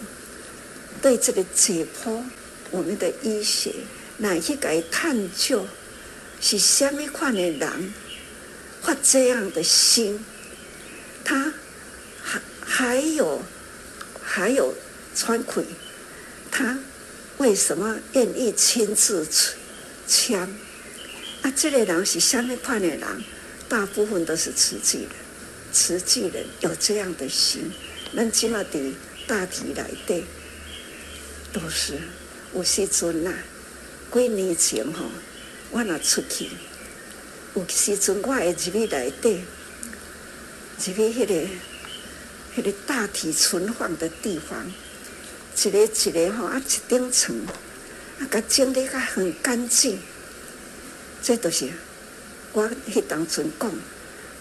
[1.01, 2.23] 对这个解剖，
[2.71, 3.75] 我们的医学
[4.19, 5.67] 来去给探究，
[6.41, 7.93] 是什么款的人
[8.83, 10.25] 发这样的心？
[11.25, 11.55] 他
[12.21, 13.41] 还还有
[14.21, 14.75] 还有
[15.15, 15.65] 惭愧，
[16.51, 16.79] 他
[17.39, 19.27] 为什么愿意亲自
[20.07, 20.41] 签？
[21.43, 23.01] 啊，这个人是什么款的人？
[23.69, 25.09] 大部分都是慈济人，
[25.73, 27.73] 慈济人有这样的心，
[28.15, 28.95] 咱起码的
[29.27, 30.25] 大体来的
[31.53, 31.99] 都是
[32.55, 33.33] 有时阵呐，
[34.13, 35.07] 几年前吼，
[35.71, 36.51] 我若出去，
[37.55, 39.41] 有时阵我会入去来的，入
[40.79, 41.35] 去迄个
[42.57, 44.65] 迄个大体存放的地方，
[45.57, 47.47] 一个一个吼啊，一顶层，
[48.19, 49.99] 啊，甲整理甲很干净，
[51.23, 51.69] 这都是。
[52.55, 53.71] 我迄当阵讲，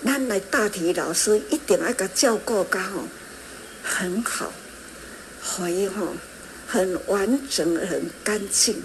[0.06, 3.08] 咱来大体老师一定要甲照顾甲吼
[3.84, 4.54] 很好，
[5.44, 6.16] 所以吼
[6.68, 8.82] 很完整、很干净。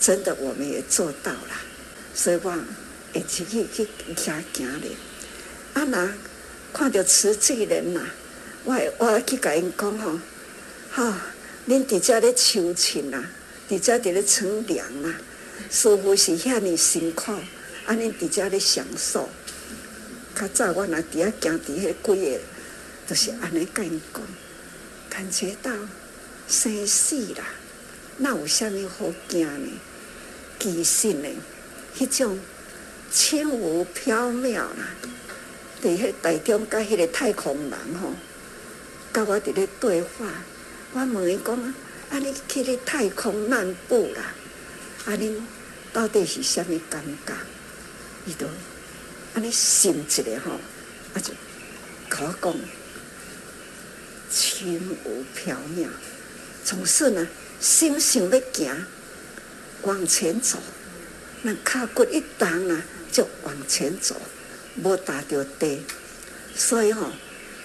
[0.00, 1.60] 真的，我们也做到了。
[2.14, 2.52] 所以我
[3.20, 4.90] 会去去去遐行咧。
[5.74, 6.14] 啊，那
[6.72, 8.00] 看到慈济人呐，
[8.64, 10.18] 我我去甲因讲吼，
[10.90, 11.20] 哈，
[11.68, 13.24] 恁伫遮咧求亲呐，
[13.68, 15.14] 伫遮伫咧乘凉呐，
[15.70, 17.32] 似乎是遐尼辛苦。
[17.86, 19.28] 安尼伫遮咧享受，
[20.34, 22.40] 较早我若伫遐行伫迄几个，
[23.06, 24.22] 就是安尼甲因讲，
[25.08, 25.70] 感觉到
[26.48, 27.44] 生死啦，
[28.18, 29.72] 那有啥物好惊呢？
[30.58, 31.28] 其实呢，
[31.96, 32.40] 迄种
[33.10, 34.94] 轻无缥缈啦，
[35.82, 38.12] 伫迄台中甲迄个太空人吼，
[39.12, 40.26] 甲我伫咧对话，
[40.92, 41.74] 我问伊讲，
[42.10, 44.34] 安尼去咧太空漫步啦，
[45.06, 45.40] 安尼
[45.92, 47.34] 到底是啥物感觉？
[48.26, 48.46] 伊都
[49.34, 50.52] 安尼想一下吼，
[51.14, 51.32] 啊就
[52.10, 52.54] 甲我讲，
[54.30, 55.88] 轻无缥缈，
[56.64, 57.26] 总是呢
[57.60, 58.86] 心想要行，
[59.82, 60.58] 往前走，
[61.42, 62.82] 那脚骨一动啊，
[63.16, 64.14] 就往前走，
[64.82, 65.80] 无踏着地，
[66.54, 67.10] 所以吼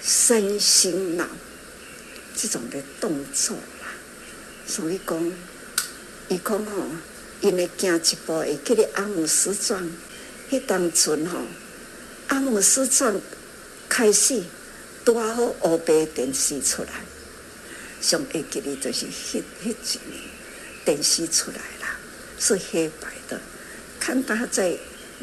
[0.01, 1.27] 身心脑
[2.33, 3.91] 这种的动作啦，
[4.65, 5.31] 所以讲，
[6.29, 6.85] 伊讲吼，
[7.41, 9.91] 因为行一步会记得阿姆斯壮。
[10.49, 11.39] 迄当阵吼，
[12.27, 13.19] 阿姆斯壮
[13.89, 14.41] 开始
[15.03, 16.89] 拄好黑白电视出来，
[17.99, 20.23] 上会记哩就是迄迄一年
[20.85, 21.97] 电视出来啦，
[22.39, 23.41] 是黑白的，
[23.99, 24.77] 看他在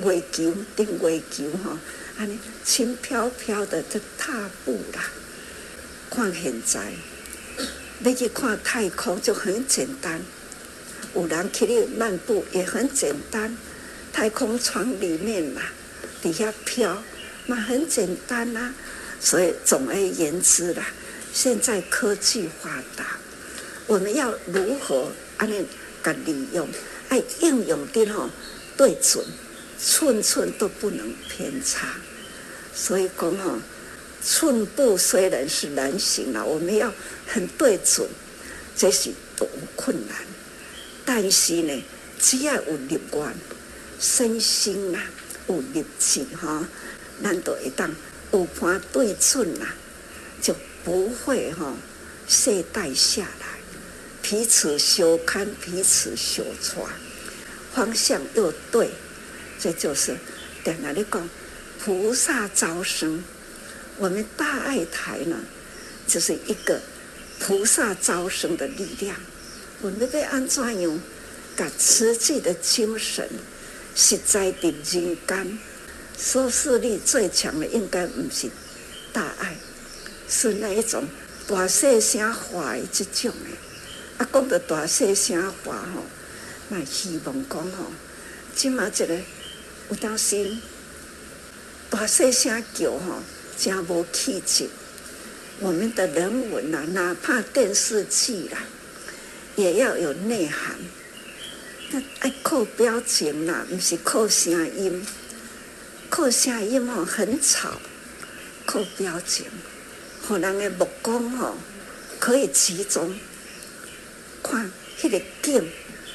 [0.04, 1.76] 月球顶月球吼，
[2.18, 5.10] 安尼轻飘飘的在踏步啦。
[6.10, 6.92] 看现在，
[8.00, 10.20] 你去看太空就很简单，
[11.14, 13.56] 有人去哩漫步也很简单。
[14.12, 15.62] 太空船里面嘛，
[16.22, 17.02] 底下飘，
[17.46, 18.74] 那很简单呐、啊。
[19.20, 20.86] 所以总而言之啦，
[21.32, 23.18] 现在科技发达，
[23.86, 25.66] 我们要如何安尼
[26.02, 26.68] 甲利用，
[27.08, 28.30] 爱应用的吼
[28.76, 29.24] 对准，
[29.78, 31.96] 寸寸都不能偏差。
[32.74, 33.60] 所以讲哦，
[34.22, 36.92] 寸步虽然是难行了，我们要
[37.26, 38.08] 很对准，
[38.76, 40.16] 这是多困难。
[41.04, 41.84] 但是呢，
[42.20, 43.34] 只要有力观。
[44.00, 45.10] 身心啊，
[45.48, 46.68] 有力气哈，
[47.20, 47.90] 难道一旦
[48.32, 49.74] 有盘对准啦，
[50.40, 50.54] 就
[50.84, 51.74] 不会哈
[52.28, 53.58] 懈怠下来，
[54.22, 56.86] 彼此相看，彼此相传，
[57.74, 58.90] 方向又对，
[59.58, 60.16] 这就是
[60.64, 61.28] 在哪里讲
[61.84, 63.22] 菩萨招生。
[63.98, 65.36] 我们大爱台呢，
[66.06, 66.80] 就是一个
[67.40, 69.16] 菩萨招生的力量。
[69.80, 71.00] 我们要安怎样，
[71.56, 73.28] 把慈济的精神
[73.94, 75.58] 实在的人间，
[76.16, 78.48] 收视率最强的应该不是
[79.12, 79.56] 大爱，
[80.28, 81.04] 是那一种
[81.48, 84.24] 大细声话的这种的。
[84.24, 86.04] 啊，讲到大细声话吼，
[86.68, 87.86] 那希望讲吼，
[88.54, 89.16] 今嘛这个
[89.90, 90.56] 有当时
[91.88, 93.22] 大细声叫吼，
[93.56, 94.68] 真无气质。
[95.60, 98.58] 我们的人文呐，哪怕电视剧啦，
[99.56, 100.76] 也要有内涵。
[101.90, 105.06] 那爱靠表情啦，不是靠声音。
[106.10, 107.80] 靠声音哦，很吵。
[108.66, 109.46] 靠表情，
[110.28, 111.56] 让人的目光哦，
[112.18, 113.18] 可以集中
[114.42, 114.70] 看
[115.00, 115.66] 迄个景，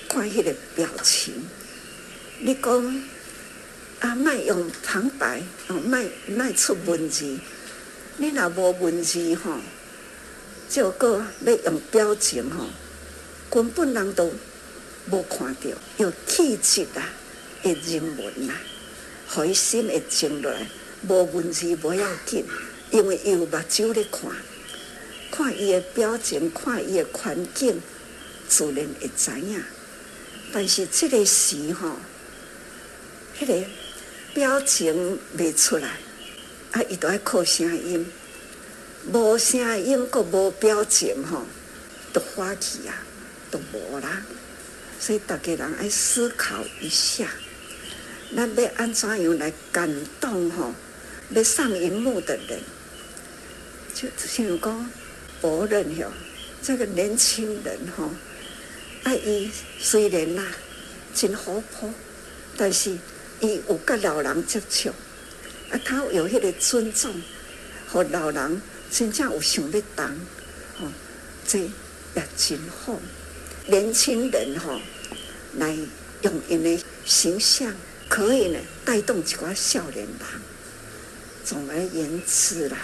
[0.07, 1.33] 看迄个表情。
[2.39, 3.03] 你讲
[4.03, 7.39] 啊，卖用旁白，哦，卖卖出文字。
[8.17, 9.53] 你若无文字吼，
[10.69, 12.65] 就个要用表情吼，
[13.49, 14.29] 根本人都
[15.09, 17.09] 无看到有气质啊，
[17.63, 18.59] 的人文啊，
[19.29, 20.67] 互伊心会静落来。
[21.07, 22.45] 无文字无要紧，
[22.91, 24.29] 因为伊有目睭咧看，
[25.31, 27.81] 看伊的表情，看伊的环境，
[28.49, 29.63] 自然会知影。
[30.51, 31.97] 但是这个时吼，
[33.39, 33.65] 迄个
[34.33, 35.89] 表情袂出来。
[36.71, 36.81] 啊！
[36.89, 38.03] 伊都爱靠声音，
[39.11, 41.43] 无声音，阁无表情，吼，
[42.11, 43.05] 都花去啊，
[43.51, 44.25] 都无啦。
[44.99, 47.27] 所以大家人爱思考一下，
[48.35, 49.87] 咱要安怎样来感
[50.19, 50.73] 动吼？
[51.29, 52.59] 要上荧幕的人，
[53.93, 54.89] 就像讲
[55.41, 56.11] 博人哟，
[56.63, 58.09] 这个年轻人吼，
[59.03, 60.43] 啊，伊虽然呐
[61.13, 61.93] 真活泼，
[62.57, 62.97] 但是
[63.43, 64.89] 伊有甲老人接触。
[65.69, 67.13] 啊，他有迄个尊重，
[67.87, 70.07] 和老人真正有想要当，
[70.79, 70.91] 吼、哦，
[71.47, 72.99] 这也真好。
[73.65, 74.79] 年轻人吼、
[75.57, 75.77] 来
[76.21, 77.73] 用因的形象，
[78.07, 80.17] 可以呢带动一寡少年人。
[81.43, 82.77] 总而言之啦，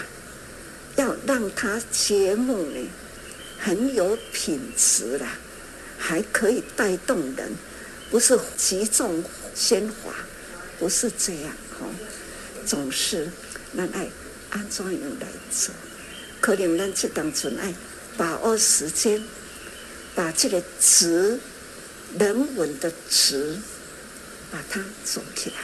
[0.97, 2.79] 要让他节目呢
[3.57, 5.37] 很有品质啦，
[5.97, 7.51] 还可以带动人，
[8.09, 9.23] 不是集中
[9.55, 10.13] 喧哗，
[10.79, 11.85] 不是这样吼。
[12.65, 13.29] 总是，
[13.75, 14.07] 咱爱
[14.49, 15.73] 安怎样来做？
[16.41, 17.73] 可能咱这当中爱
[18.15, 19.21] 把握时间，
[20.15, 21.39] 把这个词
[22.17, 23.59] 人文的词，
[24.49, 25.55] 把它做起来。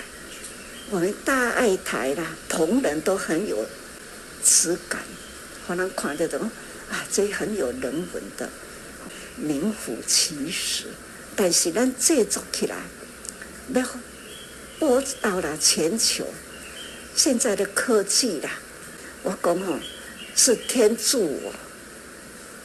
[0.89, 3.66] 我们大爱台啦，同仁都很有
[4.43, 5.01] 质感，
[5.66, 6.41] 可能看得懂
[6.89, 8.49] 啊，这很有人文的，
[9.36, 10.86] 名副其实。
[11.36, 12.76] 但是咱制作起来，
[13.74, 13.84] 要
[14.80, 16.26] 播到了全球。
[17.15, 18.49] 现在的科技啦，
[19.23, 19.80] 我讲吼
[20.36, 21.53] 是天助我，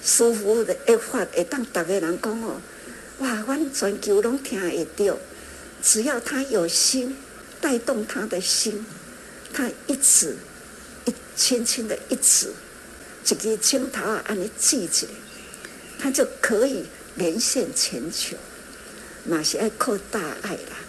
[0.04, 2.60] 舒服的一发会当大家人讲哦，
[3.18, 5.16] 哇，阮全球拢听会到，
[5.82, 7.16] 只要他有心
[7.60, 8.84] 带动他的心，
[9.52, 10.36] 他一直
[11.04, 12.52] 一轻轻的一指，
[13.28, 15.12] 一个镜头啊，按你记起来，
[16.00, 18.36] 他就可以连线全球。
[19.24, 20.79] 那是爱靠大爱啦，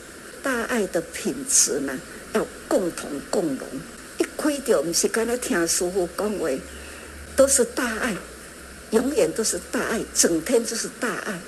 [0.43, 1.99] 大爱的品质呢？
[2.33, 3.67] 要共同共荣，
[4.17, 6.49] 一开掉不是刚才听师傅讲话，
[7.35, 8.15] 都是大爱，
[8.91, 11.41] 永远都是大爱，整天就是大爱，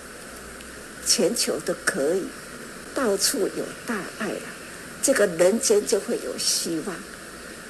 [1.05, 2.23] 全球都可以，
[2.93, 4.41] 到处有大爱了，
[5.01, 6.95] 这个人间就会有希望。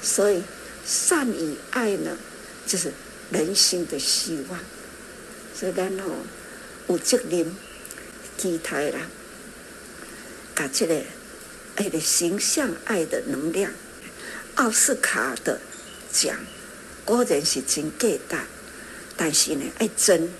[0.02, 0.42] 所以
[0.84, 2.18] 善与爱呢，
[2.66, 2.92] 就是
[3.30, 4.58] 人心的希望。
[5.54, 6.10] 所以然后
[6.88, 7.54] 有责任
[8.36, 8.98] 期待啦，
[10.56, 11.00] 把这个。
[11.76, 13.72] 爱的形象，爱的能量，
[14.54, 15.60] 奥斯卡的
[16.12, 16.36] 奖
[17.04, 18.46] 果然是真价大，
[19.16, 20.30] 但是呢，爱真，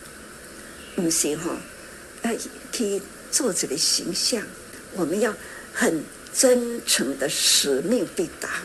[0.95, 1.57] 不是哈，
[2.23, 2.39] 爱
[2.71, 4.43] 去做这个形象，
[4.93, 5.35] 我们要
[5.73, 8.63] 很真诚的使命必达，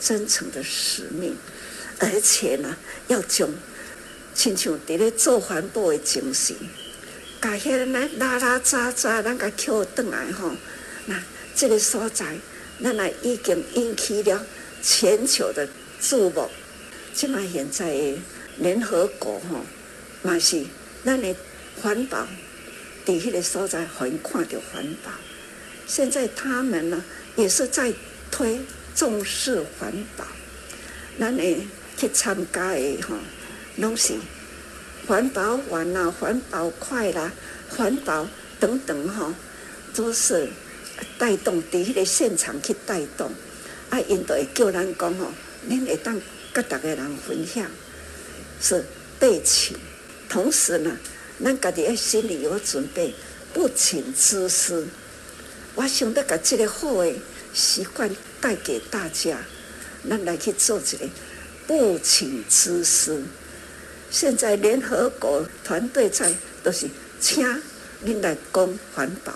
[0.00, 1.36] 真诚的使命，
[1.98, 2.74] 而且呢，
[3.08, 3.46] 要将
[4.34, 6.56] 亲像在咧做环保的精神，
[7.40, 10.52] 把遐来拉拉杂杂，咱甲扣转来吼，
[11.04, 11.22] 那。
[11.58, 12.24] 这个所在，
[12.80, 14.46] 咱来已经引起了
[14.80, 15.68] 全球的
[16.00, 16.48] 注目。
[17.12, 18.14] 即嘛现在
[18.58, 19.64] 联合国吼，
[20.22, 20.64] 嘛是
[21.04, 21.34] 咱的
[21.82, 22.28] 环保，
[23.04, 25.10] 伫迄个所在，很看到环保。
[25.84, 27.04] 现在他们呢，
[27.34, 27.92] 也是在
[28.30, 28.60] 推
[28.94, 30.24] 重视环保。
[31.18, 31.42] 咱的
[31.96, 33.16] 去参加的吼，
[33.78, 34.14] 拢是
[35.08, 37.32] 环保碗啦、环保筷啦、
[37.68, 38.28] 环保
[38.60, 39.34] 等等吼，
[39.92, 40.48] 都是。
[41.18, 43.30] 带动伫迄个现场去带动，
[43.90, 45.32] 啊，因都会叫咱讲吼，
[45.68, 46.20] 恁会当
[46.54, 47.70] 甲逐个人分享，
[48.60, 48.84] 是
[49.18, 49.76] 对齐
[50.28, 50.96] 同时呢，
[51.42, 53.14] 咱家己要心里有准备，
[53.52, 54.86] 不请自私。
[55.74, 57.14] 我想得把这个好的
[57.54, 59.38] 习惯带给大家，
[60.08, 61.08] 咱来去做一个
[61.66, 63.22] 不请自私。
[64.10, 66.32] 现在联合国团队在
[66.62, 66.88] 都是
[67.20, 67.44] 请
[68.04, 69.32] 恁来讲环保，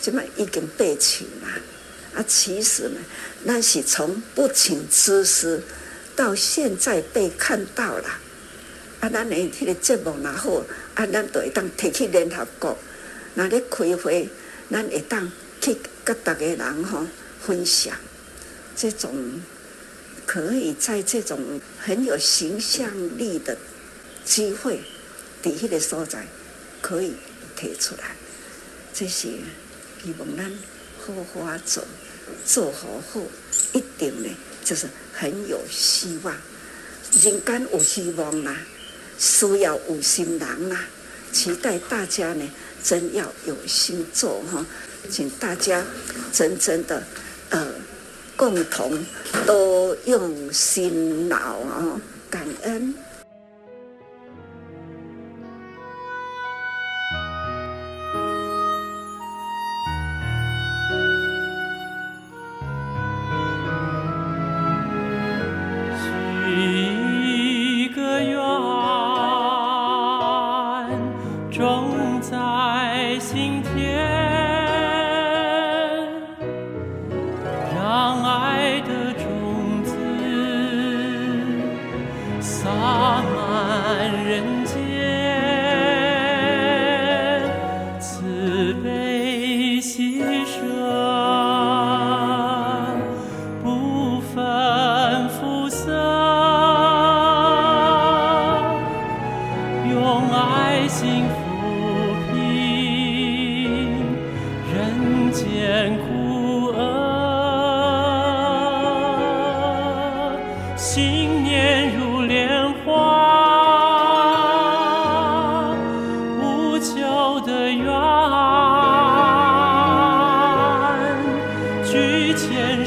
[0.00, 1.48] 即嘛已经被请了。
[2.14, 2.98] 啊，其实呢，
[3.44, 5.62] 那是从不请自私
[6.16, 8.08] 到现在被看到了。
[9.00, 12.76] 啊，咱的迄个节目然后啊，咱就会当提起联合国，
[13.34, 14.28] 那咧开会，
[14.70, 15.30] 咱会当
[15.60, 17.06] 去跟大家人吼
[17.40, 17.94] 分享，
[18.74, 19.40] 这种
[20.26, 23.56] 可以在这种很有形象力的
[24.24, 24.80] 机会，
[25.44, 26.26] 伫迄个所在
[26.80, 27.14] 可以
[27.54, 28.16] 提出来，
[28.92, 29.28] 这些
[30.02, 30.50] 希望咱
[30.98, 31.84] 好好做，
[32.46, 33.20] 做好好
[33.72, 34.28] 一定呢，
[34.64, 36.34] 就是很有希望，
[37.22, 38.56] 人间有希望啦。
[39.18, 40.86] 需要有心人啊，
[41.32, 42.48] 期待大家呢，
[42.84, 44.64] 真要有心做哈，
[45.10, 45.84] 请大家
[46.32, 47.02] 真正的
[47.50, 47.66] 呃，
[48.36, 49.04] 共同
[49.44, 52.94] 都用心脑啊，感恩。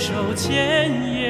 [0.02, 1.21] 手牵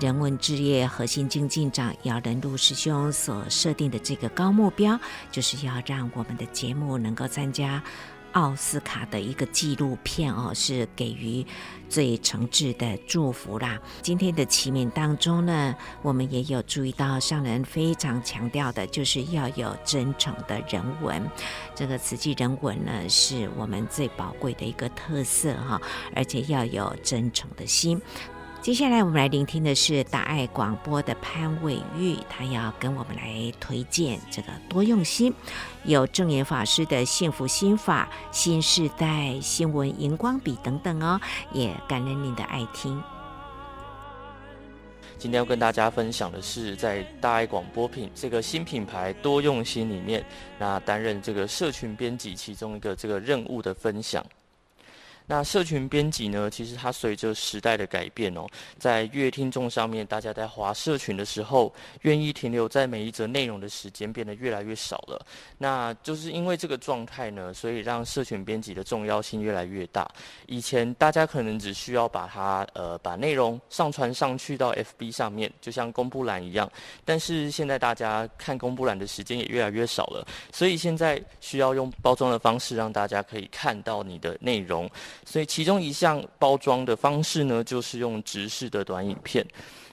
[0.00, 4.98] 人文置业核心经进长姚仁禄师兄所设定的这个高目标，
[5.30, 7.82] 就是要让我们的节目能够参加
[8.32, 11.44] 奥斯卡的一个纪录片哦，是给予
[11.90, 13.78] 最诚挚的祝福啦。
[14.00, 21.22] 今天的启勉当中呢，我们也有注意到上人非常强调的，就是要有真诚的人文。
[21.74, 25.78] 这个慈济人文呢，是我们最宝贵的一个特色哈，
[26.16, 28.00] 而且要有真诚的心。
[28.62, 35.32] 接下来我们来聆听的是大爱广播的潘伟玉，他要跟我们来推荐这个多用心，
[35.84, 41.18] 有证严法师的幸福心法、新时代新闻荧光笔等等哦，
[41.52, 43.02] 也感恩您的爱听。
[45.16, 50.22] 今天要跟大家分享的是，在大爱广播品这个新品牌多用心里面，
[50.58, 54.22] 那担任这个社群编辑其中一个这个任务的分享。
[55.26, 58.46] 那社群编辑呢，其实它随着时代的改变哦，
[58.78, 65.24] 在阅听众上面，大家在划社群的时候，愿意停留在每一则内容的时间变得越来越少了。
[65.58, 70.10] 那就是因为这个状态呢，所以让社群编辑的重要性越来越大。
[70.46, 76.70] 以前大家可能只需要把它呃把内容上传上去到 FB 上面，就像公布栏一样。
[77.04, 84.90] 但是现在大家看公布栏的时间也越来越少了，所以现在需要用包装的方式让大家可以看到你的内容。
[85.24, 89.46] 所以其中一项包装的方式呢，就是用直视的短影片。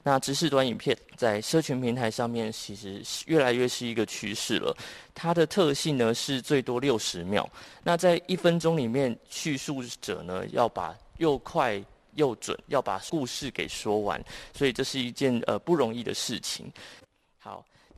[0.04, 4.74] 那直视短影片在社群平台上面，其实是越来越是一个趋势了。
[5.14, 7.50] 它的特性呢是最多六十秒。
[7.84, 11.84] 那在一分钟里面，叙述者呢要把又快
[12.16, 14.24] 又准，要把故事给说完。
[14.54, 16.72] 所以这是一件呃不容易的事情。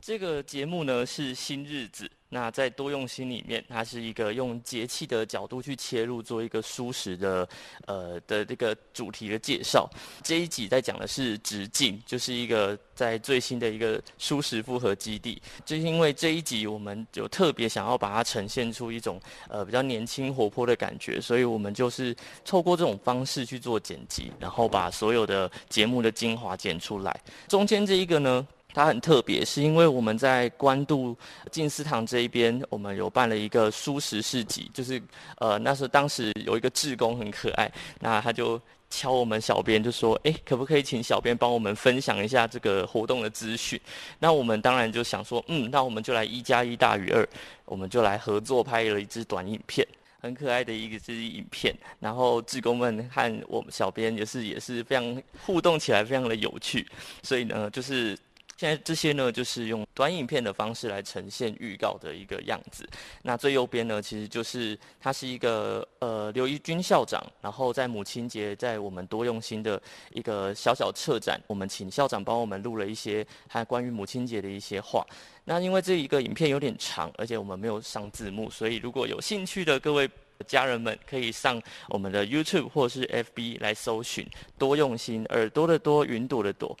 [0.00, 2.10] 这个节目呢是新日子。
[2.32, 7.48] 那在多用心里面，它是一个用节气的角度去切入，做一个蔬食的，
[7.86, 9.90] 呃的这个主题的介绍。
[10.22, 15.42] 这一集在讲的是直径，就是一个在最新的一个蔬食复合基地。
[15.64, 27.20] 就是因为这一集我们就特别想要把它呈现出一种呃比较年轻活泼的感觉，所以我们就是透过这种方式去做剪辑，然后把所有的节目的精华剪出来。
[27.48, 31.16] 中间这一个呢，它很特别，是因为我们在关渡
[31.50, 35.00] 静思堂这一边，我们有办了一个蔬食市集，就是
[35.38, 43.80] 呃，那时候当时有一个志工很可爱，那他就敲我们小编，就说：“哎，可不可以请小编帮我们分享一下这个活动的资讯？”
[44.18, 47.28] 那我们当然就想说：“嗯，那我们就来一加一大于二，
[47.64, 49.86] 我们就来合作拍了一支短影片，
[50.20, 51.74] 很可爱的一个支影片。
[51.98, 56.86] 然后志工们和我们小编也是也是非常互动起来，非常的有趣。
[57.22, 58.16] 所以呢，就是。”
[58.60, 62.86] 现在这些呢，就是用短影片的方式来呈现预告的一个样子。
[63.22, 69.80] 那最右边呢，其实就是他是一个呃刘一军校长，然后在母亲节，在我们多用心的
[70.12, 75.06] 一个小小策展，我们请校长帮我们录了一些他关于母亲节的一些话。
[75.46, 80.06] 那因为这一个影片有点长，而且我们没有上字幕，所以如果有兴趣的各位
[80.46, 81.58] 家人们，可以上
[81.88, 86.76] 我们的 YouTube 或是 FB 来搜寻“多用心”，耳朵的多，云朵的朵。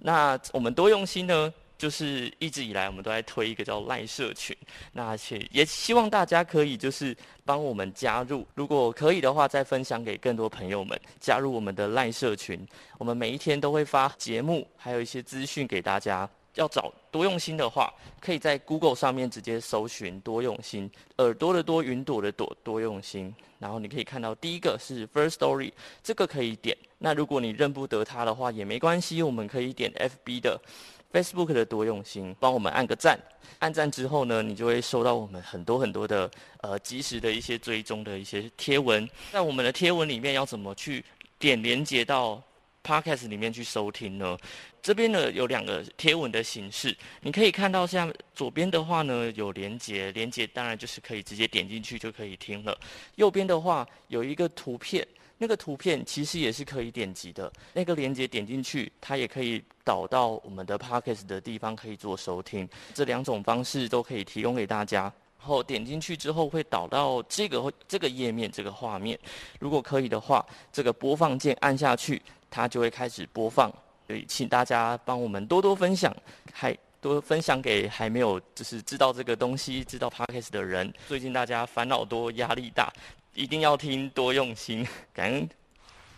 [0.00, 4.56] 那我们多用心呢，就是一直以来我们都在推一个叫赖社群，
[4.92, 12.66] 那且也希望大家可以就是帮我们加入，如果可以的话，再分享给更多朋友们加入我们的赖社群。
[12.98, 16.28] 我们每一天都会发节目，还有一些资讯给大家。
[16.54, 23.34] 要找多用心的话，可以在 Google 上面直接搜寻多用心，耳朵的多，云朵的朵，多用心。
[23.58, 25.72] 然后你可以看到第一个是 First Story，
[26.02, 26.76] 这个可以点。
[26.98, 30.60] 那如果你认不得它的话也没关系，我们可以点 FB 的
[31.12, 33.18] Facebook 的多用心，帮我们按个赞。
[33.58, 36.30] 按赞之后呢，你就会收到我们很多很多的
[36.62, 39.08] 呃及时的一些追踪的一些贴文。
[39.32, 41.04] 在我们的贴文里面要怎么去
[41.38, 42.42] 点连接到
[42.82, 44.36] Podcast 里面去收听呢？
[44.82, 52.76] 这边呢有两个贴文的形式，你可以看到像左边的话呢有连接，连接当然就是可以直接点进去就可以听了。
[53.16, 55.06] 右边的话有一个图片，
[55.38, 57.52] 那个图片其实也是可以点击的。
[57.74, 62.68] 那个连接点进去，它也可以导到我们的 Podcast 的地方可以做收听。
[62.94, 65.12] 这两种方式都可以提供给大家。
[65.38, 69.18] 然后点进去之后会导到这个这个页面这个画面，
[69.58, 72.20] 如果可以的话，这个播放键按下去，
[72.50, 73.72] 它就会开始播放。
[74.06, 76.12] 所以，请大家帮我们多多分享，
[76.52, 80.92] 还多分享给还没有就是知道这个东西、知道 Podcast 的人。
[81.06, 82.92] 最近大家烦恼多、压力大，
[83.34, 84.84] 一定要听多用心。
[85.14, 85.48] 感恩，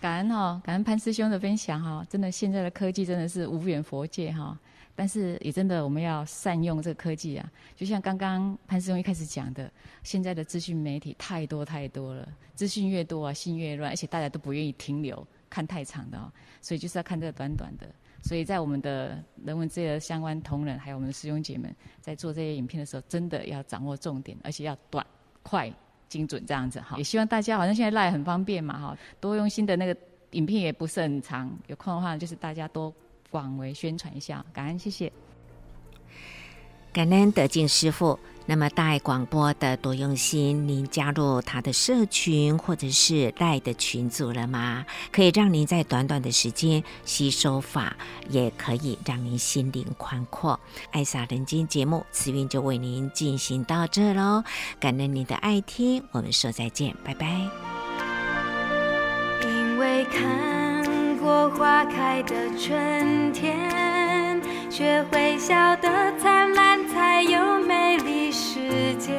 [0.00, 2.02] 感恩哦，感恩潘师兄的分享哈。
[2.08, 4.58] 真的，现在的科技真的是无远佛界哈，
[4.96, 7.46] 但是也真的我们要善用这个科技啊。
[7.76, 9.70] 就像刚刚潘师兄一开始讲的，
[10.02, 15.26] 现在的资讯媒体太多太多了，资讯越多啊，心越乱，而且大家都不愿意停留。
[15.52, 16.32] 看太长的哦，
[16.62, 17.86] 所以就是要看这个短短的。
[18.22, 25.04] 所以在我们的人文这些相关同仁，还有我们的师兄姐们，在做这些影片的时候，真的要掌握重点，而且要短、
[25.42, 25.70] 快、
[26.08, 26.96] 精准这样子哈。
[26.96, 29.94] 也希望大家，好像现在赖很方便嘛哈，多用心的那个
[30.30, 32.94] 影片也不是很长，有空的话就是大家多
[33.28, 35.12] 广为宣传一下，感恩谢谢。
[36.92, 38.18] 感恩德进师父。
[38.46, 44.84] 那么大爱广播的多用心，您加入他的社群或者是带的群组了吗？
[45.12, 47.96] 可以让您在短短的时间吸收法，
[48.28, 50.58] 也可以让您心灵宽阔。
[50.90, 54.42] 爱洒人间节目，慈云就为您进行到这喽。
[54.80, 57.26] 感恩您的爱听，我们说再见，拜拜。
[59.44, 64.40] 因为看过花开的春天，
[64.70, 65.88] 学会笑得
[66.18, 67.91] 灿烂，才有美。
[68.32, 69.12] 世界，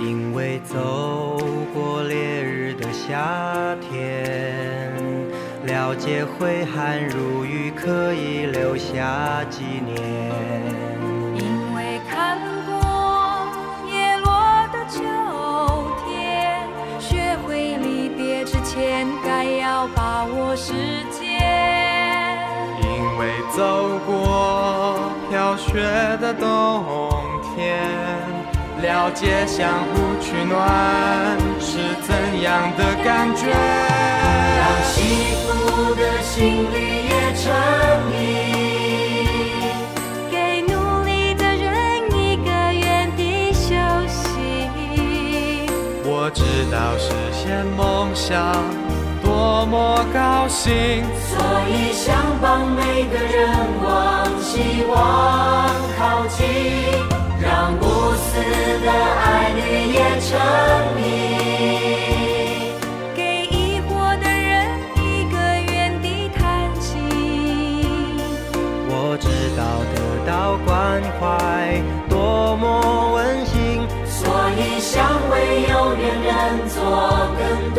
[0.00, 1.36] 因为走
[1.74, 4.90] 过烈日的夏天，
[5.66, 10.00] 了解挥汗如雨可以留下纪念。
[11.36, 13.46] 因为看过
[13.92, 15.02] 叶落的秋
[16.06, 16.66] 天，
[16.98, 20.72] 学会离别之前该要把握时
[21.10, 21.22] 间。
[22.80, 25.82] 因为走过飘雪
[26.22, 27.33] 的冬。
[27.64, 27.80] 天，
[28.82, 30.58] 了解相互取暖
[31.58, 33.48] 是怎样的感觉。
[34.58, 35.00] 让幸
[35.40, 36.76] 福的心里
[37.08, 37.42] 也成
[38.10, 38.12] 谜，
[40.30, 41.64] 给努力的人
[42.12, 43.72] 一个原地休
[44.06, 44.20] 息。
[46.04, 48.52] 我知道实现梦想
[49.24, 49.54] 多。
[49.64, 51.02] 多么高兴。
[51.30, 51.40] 所
[51.70, 53.48] 以想帮每个人
[53.82, 54.94] 往希望
[55.96, 56.44] 靠近，
[57.44, 57.82] 让无
[58.14, 58.40] 私
[58.84, 59.60] 的爱绿
[59.92, 60.30] 叶成
[60.98, 61.02] 荫，
[63.14, 64.66] 给疑惑的人
[64.96, 65.36] 一个
[65.70, 66.40] 原地叹
[66.80, 66.88] 息。
[68.88, 69.62] 我知道
[69.94, 70.32] 得到
[70.64, 71.22] 关怀
[72.08, 72.62] 多么
[73.14, 73.52] 温馨，
[74.08, 74.18] 所
[74.56, 74.92] 以想
[75.30, 75.32] 为
[75.68, 76.32] 有缘人
[76.68, 76.76] 做
[77.38, 77.42] 更
[77.74, 77.78] 多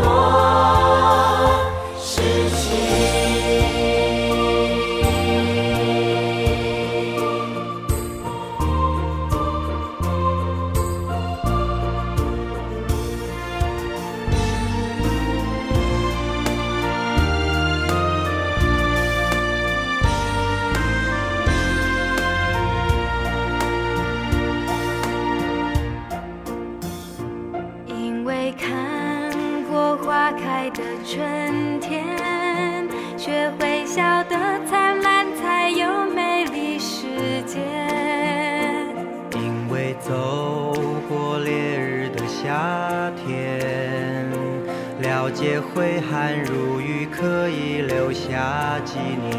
[45.76, 49.36] 挥汗如雨可以留下纪念。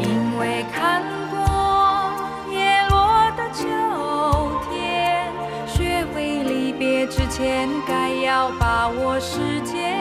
[0.00, 2.10] 因为看过
[2.50, 3.66] 叶落的秋
[4.70, 5.30] 天，
[5.66, 10.00] 学会离别之前该要把握时间。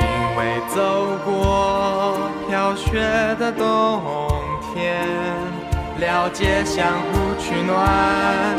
[0.00, 3.00] 因为走过飘雪
[3.40, 4.00] 的冬
[4.72, 5.04] 天，
[5.98, 8.56] 了解相互取暖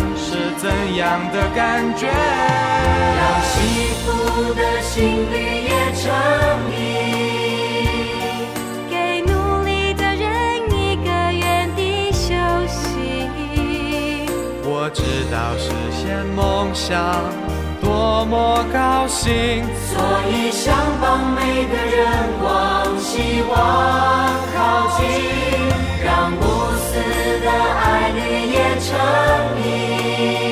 [0.61, 2.07] 怎样的感觉。
[2.07, 3.55] 让幸
[4.03, 4.07] 福
[4.53, 6.03] 的心绿叶成
[6.75, 6.77] 荫，
[8.89, 10.27] 给努力的人
[10.69, 12.27] 一个原地休
[12.67, 12.77] 息。
[14.65, 15.01] 我知
[15.31, 16.91] 道实现梦想
[17.81, 19.95] 多么高兴，所
[20.29, 21.97] 以想帮每个人
[22.43, 22.45] 往
[22.99, 23.55] 希望
[24.53, 24.57] 靠
[24.97, 25.07] 近，
[26.03, 26.41] 让无
[26.75, 26.89] 私
[27.45, 28.19] 的爱绿
[28.51, 28.87] 叶成
[29.63, 30.48] 荫。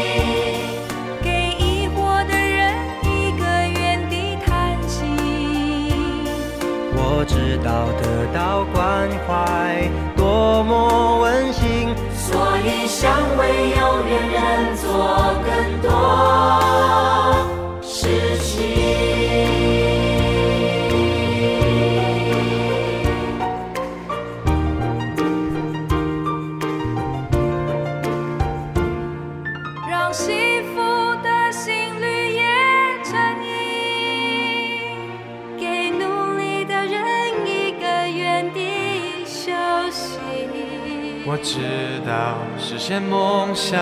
[42.77, 43.81] 实现梦想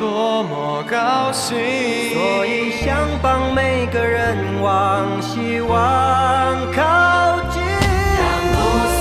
[0.00, 1.56] 多么高兴，
[2.12, 5.70] 所以想帮每个人往希望
[6.72, 7.62] 靠近。
[8.18, 8.54] 让无
[8.90, 8.98] 私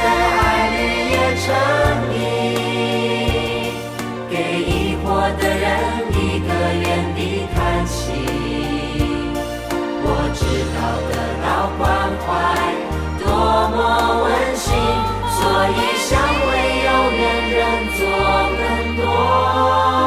[0.00, 0.08] 的
[0.40, 0.42] 爱
[0.72, 1.14] 绿叶
[1.44, 1.46] 成
[2.16, 2.18] 荫，
[4.30, 5.04] 给疑惑
[5.36, 5.68] 的人
[6.14, 6.50] 一个
[6.80, 7.20] 原地
[7.54, 8.00] 叹息。
[10.02, 10.40] 我知
[10.72, 11.12] 道得
[11.44, 11.46] 到
[11.76, 11.84] 关
[12.24, 12.26] 怀
[13.22, 13.28] 多
[13.68, 13.76] 么
[14.24, 14.64] 温馨，
[15.30, 16.10] 所以想
[17.22, 18.00] 愿人做
[18.58, 20.01] 更多。